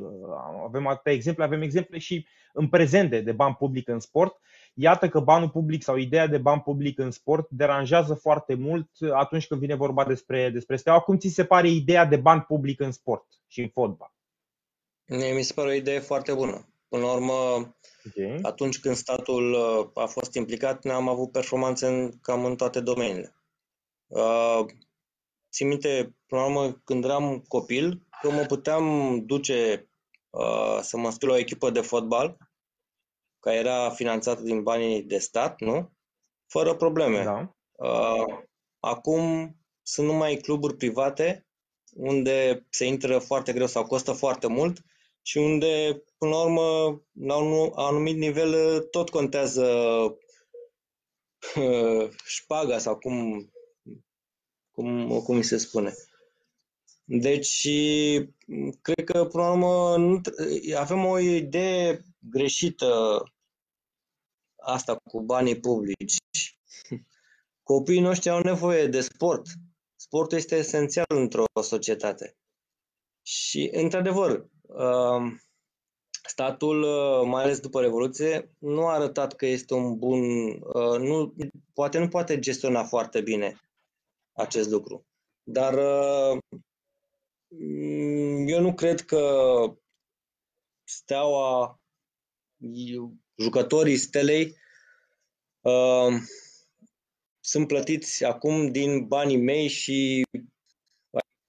[0.65, 4.39] avem atâtea exemple, avem exemple și în prezent de, de ban public în sport.
[4.73, 9.47] Iată că banul public sau ideea de ban public în sport deranjează foarte mult atunci
[9.47, 10.99] când vine vorba despre, despre steaua.
[10.99, 14.14] Cum ți se pare ideea de ban public în sport și în fotbal?
[15.07, 16.67] Mi se pare o idee foarte bună.
[16.87, 17.33] Până la urmă,
[18.07, 18.39] okay.
[18.41, 23.35] atunci când statul uh, a fost implicat, ne-am avut performanțe în, cam în toate domeniile.
[24.07, 24.65] Uh,
[25.51, 29.89] țin minte, până la urmă, când eram copil, că mă puteam duce
[30.29, 32.37] uh, să mă înscriu la o echipă de fotbal,
[33.39, 35.91] care era finanțată din banii de stat, nu?
[36.47, 37.23] Fără probleme.
[37.23, 37.55] Da.
[37.71, 38.39] Uh,
[38.79, 41.47] acum sunt numai cluburi private
[41.95, 44.81] unde se intră foarte greu sau costă foarte mult
[45.27, 49.65] și unde, până la urmă, la un anumit nivel, tot contează
[51.55, 53.49] uh, șpaga sau cum,
[54.71, 55.93] cum, cum se spune.
[57.03, 57.67] Deci,
[58.81, 60.21] cred că, până la urmă, nu,
[60.75, 63.23] avem o idee greșită
[64.55, 66.17] asta cu banii publici.
[67.63, 69.47] Copiii noștri au nevoie de sport.
[69.95, 72.37] Sportul este esențial într-o societate.
[73.21, 74.53] Și, într-adevăr,
[76.27, 81.35] statul, uh, mai ales după Revoluție, nu a arătat că este un bun, uh, nu,
[81.73, 83.61] poate nu poate gestiona foarte bine
[84.33, 85.05] acest lucru.
[85.43, 86.39] Dar uh,
[88.47, 89.21] eu nu cred că
[90.83, 91.79] steaua,
[93.37, 94.55] jucătorii stelei
[97.39, 100.23] sunt plătiți acum din banii mei și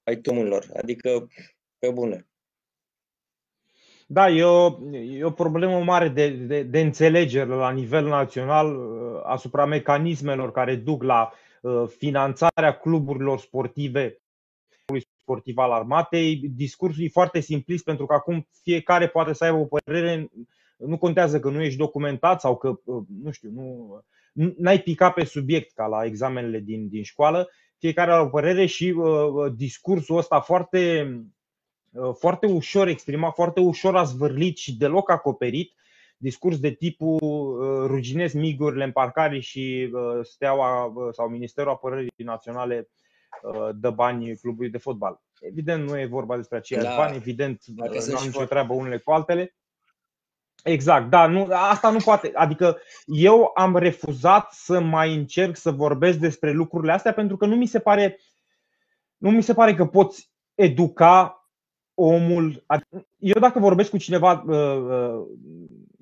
[0.02, 1.28] ai tumulor, adică
[1.78, 2.26] pe bune.
[4.08, 9.20] Da, e o, e o problemă mare de, de, de înțelegere la nivel național uh,
[9.24, 14.20] asupra mecanismelor care duc la uh, finanțarea cluburilor sportive
[15.20, 16.36] sportiv al armatei.
[16.36, 20.30] Discursul e foarte simplist pentru că acum fiecare poate să aibă o părere,
[20.76, 24.00] nu contează că nu ești documentat sau că, uh, nu știu, nu
[24.56, 27.48] n-ai picat pe subiect ca la examenele din, din școală.
[27.78, 31.35] Fiecare are o părere și uh, discursul ăsta foarte Uh,
[32.18, 35.74] foarte ușor exprimat, foarte ușor a zvârlit și deloc acoperit
[36.16, 42.88] discurs de tipul uh, ruginesc migurile în parcare și uh, steaua sau Ministerul Apărării Naționale
[43.74, 45.20] dă bani clubului de fotbal.
[45.40, 46.96] Evident, nu e vorba despre aceiași da.
[46.96, 47.84] bani, evident, nu
[48.16, 49.54] am nicio treabă unele cu altele.
[50.64, 52.30] Exact, da, nu, asta nu poate.
[52.34, 57.56] Adică eu am refuzat să mai încerc să vorbesc despre lucrurile astea pentru că nu
[57.56, 58.18] mi se pare,
[59.16, 61.35] nu mi se pare că poți educa
[61.96, 62.64] omul.
[63.18, 65.26] Eu dacă vorbesc cu cineva uh, uh,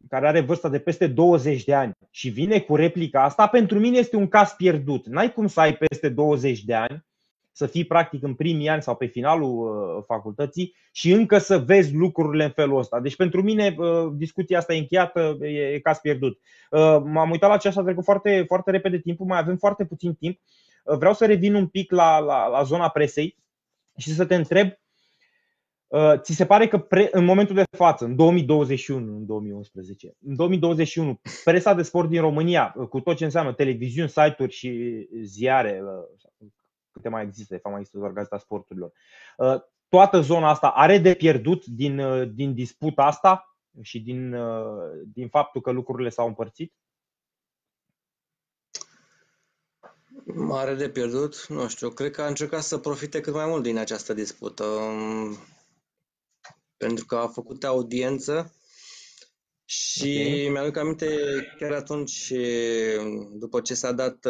[0.08, 3.98] care are vârsta de peste 20 de ani și vine cu replica asta, pentru mine
[3.98, 5.06] este un caz pierdut.
[5.06, 7.04] N-ai cum să ai peste 20 de ani
[7.56, 11.94] să fii practic în primii ani sau pe finalul uh, facultății și încă să vezi
[11.94, 13.00] lucrurile în felul ăsta.
[13.00, 16.40] Deci pentru mine uh, discuția asta e încheiată, e caz pierdut.
[16.70, 20.14] Uh, m-am uitat la ce a trecut foarte, foarte repede timpul, mai avem foarte puțin
[20.14, 20.40] timp.
[20.84, 23.36] Vreau să revin un pic la, la, la zona presei
[23.96, 24.68] și să te întreb
[26.16, 31.20] Ți se pare că pre, în momentul de față, în 2021, în 2011, în 2021,
[31.44, 35.82] presa de sport din România, cu tot ce înseamnă televiziuni, site-uri și ziare,
[36.94, 38.92] câte mai există, de fapt mai există doar Gazeta Sporturilor.
[39.36, 44.90] Uh, toată zona asta are de pierdut din, uh, din disputa asta și din, uh,
[45.12, 46.74] din faptul că lucrurile s-au împărțit?
[50.24, 51.46] Mare de pierdut?
[51.48, 54.64] Nu știu, cred că a încercat să profite cât mai mult din această dispută.
[56.84, 58.54] Um, pentru că a făcut audiență
[59.64, 60.48] și okay.
[60.48, 61.08] mi-aduc aminte
[61.58, 62.32] chiar atunci,
[63.32, 64.26] după ce s-a dat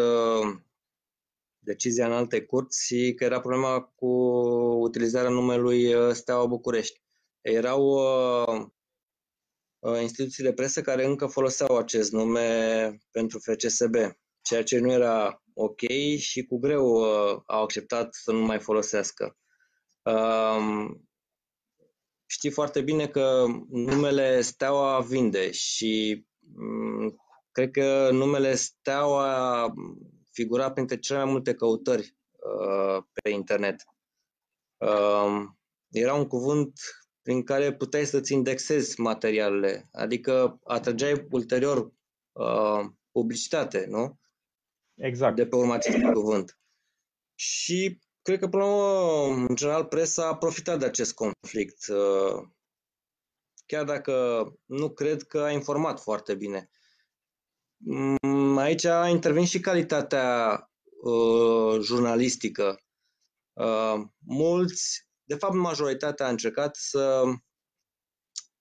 [1.65, 4.07] decizia în alte curți că era problema cu
[4.81, 7.03] utilizarea numelui uh, Steaua București.
[7.41, 8.67] Erau uh,
[9.79, 13.95] uh, instituții de presă care încă foloseau acest nume pentru FCSB,
[14.43, 15.81] ceea ce nu era ok
[16.19, 19.37] și cu greu uh, au acceptat să nu mai folosească.
[20.03, 20.91] Uh,
[22.27, 26.25] știi foarte bine că numele Steaua vinde și
[26.57, 27.17] um,
[27.53, 29.73] cred că numele Steaua
[30.33, 33.85] figura printre cele mai multe căutări uh, pe internet.
[34.77, 35.45] Uh,
[35.91, 36.73] era un cuvânt
[37.23, 41.93] prin care puteai să-ți indexezi materialele, adică atrăgeai ulterior
[42.33, 44.19] uh, publicitate, nu?
[44.95, 45.37] Exact.
[45.37, 46.59] De pe urma acestui cuvânt.
[47.35, 51.87] Și cred că, până la urmă, în general, presa a profitat de acest conflict.
[51.87, 52.49] Uh,
[53.67, 56.71] chiar dacă nu cred că a informat foarte bine.
[57.77, 60.59] Mm, aici intervin și calitatea
[61.03, 62.81] uh, jurnalistică.
[63.53, 67.25] Uh, mulți, de fapt majoritatea a încercat să,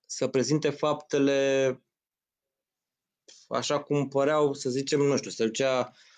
[0.05, 1.77] să prezinte faptele
[3.47, 6.12] așa cum păreau, să zicem, nu știu, se ducea uh,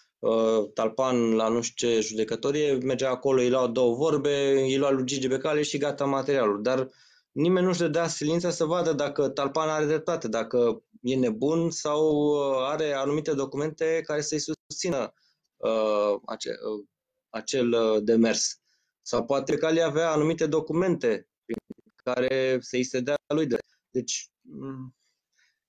[0.73, 5.05] Talpan la nu știu ce judecătorie, mergea acolo, îi lua două vorbe, îi lua lui
[5.05, 6.61] Gigi Becale și gata materialul.
[6.61, 6.89] Dar
[7.31, 12.67] nimeni nu-și dădea silința să vadă dacă Talpan are dreptate, dacă e nebun sau uh,
[12.69, 15.13] are anumite documente care să-i susțină
[15.57, 16.85] uh, ace, uh,
[17.29, 18.59] acel uh, demers.
[19.01, 21.57] Sau poate că Ali avea anumite documente prin
[22.03, 23.57] care să-i se dea lui de.
[23.89, 24.95] Deci, mm,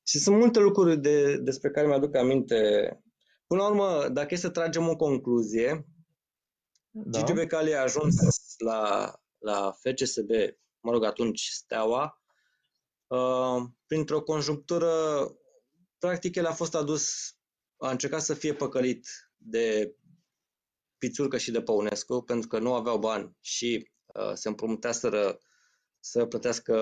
[0.07, 2.57] și sunt multe lucruri de, despre care mi-aduc aminte.
[3.47, 5.87] Până la urmă, dacă e să tragem o concluzie,
[6.91, 7.19] da.
[7.19, 8.15] Gigi Becali a ajuns
[8.59, 10.31] la, la FCSB,
[10.81, 12.21] mă rog, atunci Steaua,
[13.07, 14.93] Uh, printr-o conjunctură,
[15.99, 17.35] practic el a fost adus,
[17.77, 19.97] a încercat să fie păcălit de
[20.99, 25.39] Pițurcă și de Păunescu, pentru că nu aveau bani și uh, se împrumuteaseră
[26.01, 26.75] să plătească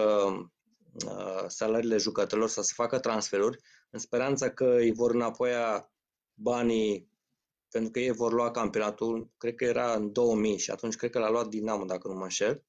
[1.06, 3.58] uh, salariile jucătorilor, să se facă transferuri,
[3.90, 5.93] în speranța că îi vor înapoia
[6.34, 7.12] banii
[7.74, 11.18] pentru că ei vor lua campionatul, cred că era în 2000 și atunci cred că
[11.18, 12.64] l-a luat Dinamo, dacă nu mă înșel.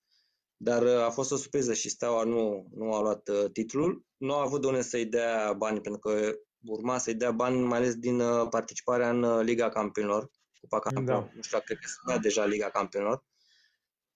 [0.58, 4.06] Dar uh, a fost o surpriză și Steaua nu, nu a luat uh, titlul.
[4.18, 6.34] Nu a avut de unde să-i dea bani, pentru că
[6.66, 11.22] urma să-i dea bani mai ales din uh, participarea în Liga Campionilor, Cupa Campionilor.
[11.22, 11.32] Da.
[11.36, 13.24] Nu știu, cred că se deja Liga Campionilor.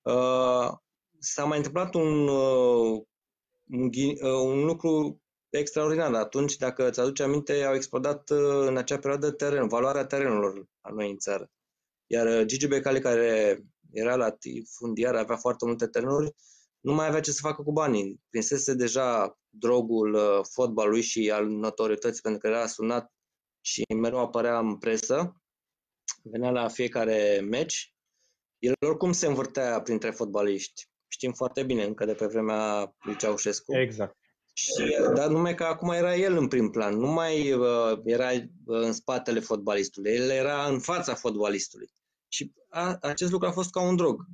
[0.02, 0.78] Uh,
[1.20, 3.02] s-a mai întâmplat un, uh,
[3.70, 3.89] un,
[4.22, 6.14] uh, un lucru extraordinar.
[6.14, 10.91] Atunci, dacă îți aduce aminte, au explodat uh, în acea perioadă teren, valoarea terenurilor a
[10.91, 11.50] noi în țară.
[12.06, 13.60] Iar Gigi Becali, care
[13.91, 14.36] era la
[14.78, 16.36] fundiar, avea foarte multe terenuri,
[16.80, 18.22] nu mai avea ce să facă cu banii.
[18.30, 23.12] Prinsese deja drogul uh, fotbalului și al notorietății, pentru că era sunat
[23.62, 25.41] și mereu apărea în presă,
[26.24, 27.93] venea la fiecare meci.
[28.60, 30.88] El oricum se învârtea printre fotbaliști.
[31.08, 33.76] Știm foarte bine, încă de pe vremea lui Ceaușescu.
[33.76, 34.18] Exact.
[34.60, 38.41] Și, dar numai că acum era el în prim plan, nu mai uh, era uh,
[38.66, 41.89] în spatele fotbalistului, el era în fața fotbalistului.
[42.28, 44.26] Și a, acest lucru a fost ca un drog.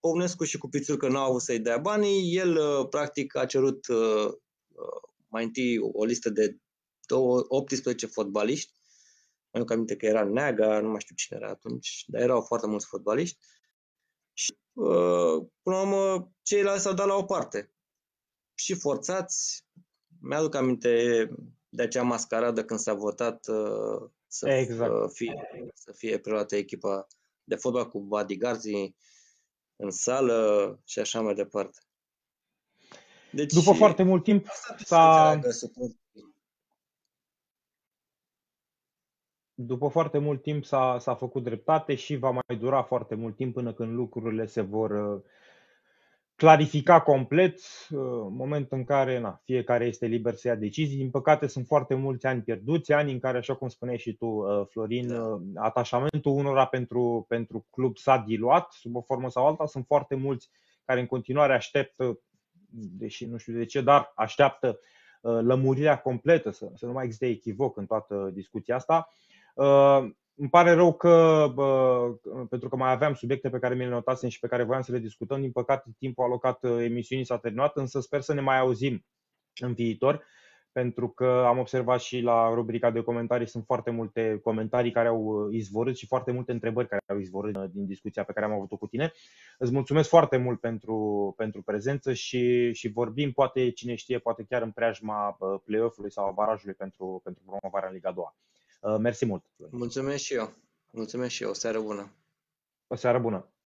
[0.00, 3.86] Păunescu și cu că nu au avut să-i dea banii, el uh, practic a cerut
[3.86, 4.26] uh,
[4.68, 6.56] uh, mai întâi o listă de
[7.48, 8.72] 18 fotbaliști,
[9.50, 12.66] mai nu aminte că era Neaga, nu mai știu cine era atunci, dar erau foarte
[12.66, 13.38] mulți fotbaliști.
[14.32, 17.72] Și până la urmă ceilalți s-au dat la o parte.
[18.60, 19.64] Și forțați,
[20.20, 21.28] mi-aduc aminte
[21.68, 23.44] de acea mascaradă când s-a votat
[24.26, 25.12] să, exact.
[25.12, 27.06] fie, să fie preluată echipa
[27.44, 28.64] de fotbal cu bodyguards
[29.76, 31.78] în sală și așa mai departe.
[33.32, 34.46] Deci, După foarte mult timp
[34.84, 35.40] s-a...
[39.54, 43.54] După foarte mult timp s-a, s-a făcut dreptate și va mai dura foarte mult timp
[43.54, 45.22] până când lucrurile se vor uh,
[46.40, 47.98] clarifica complet, uh,
[48.30, 50.96] moment în care na, fiecare este liber să ia decizii.
[50.96, 54.26] Din păcate sunt foarte mulți ani pierduți, ani în care, așa cum spuneai și tu,
[54.26, 55.62] uh, Florin, da.
[55.62, 59.66] atașamentul unora pentru, pentru club s-a diluat sub o formă sau alta.
[59.66, 60.50] Sunt foarte mulți
[60.84, 62.20] care în continuare așteptă
[62.72, 64.78] deși nu știu de ce, dar așteaptă
[65.20, 69.08] uh, lămurirea completă, să, să nu mai existe echivoc în toată discuția asta.
[70.40, 71.46] Uh, îmi pare rău că,
[72.48, 74.92] pentru că mai aveam subiecte pe care mi le notasem și pe care voiam să
[74.92, 78.58] le discutăm, din păcate timpul alocat uh, emisiunii s-a terminat, însă sper să ne mai
[78.58, 79.04] auzim
[79.60, 80.24] în viitor
[80.72, 85.22] pentru că am observat și la rubrica de comentarii sunt foarte multe comentarii care au
[85.22, 88.52] uh, izvorât și foarte multe întrebări care au izvorât uh, din discuția pe care am
[88.52, 89.12] avut-o cu tine.
[89.58, 94.62] Îți mulțumesc foarte mult pentru, pentru prezență și, și vorbim, poate cine știe, poate chiar
[94.62, 98.24] în preajma uh, play-off-ului sau a barajului pentru, pentru promovarea în Liga 2.
[98.80, 99.44] Mersi mult!
[99.70, 100.52] Mulțumesc și eu!
[100.92, 101.50] Mulțumesc și eu!
[101.50, 102.12] O seară bună!
[102.86, 103.52] O seară bună!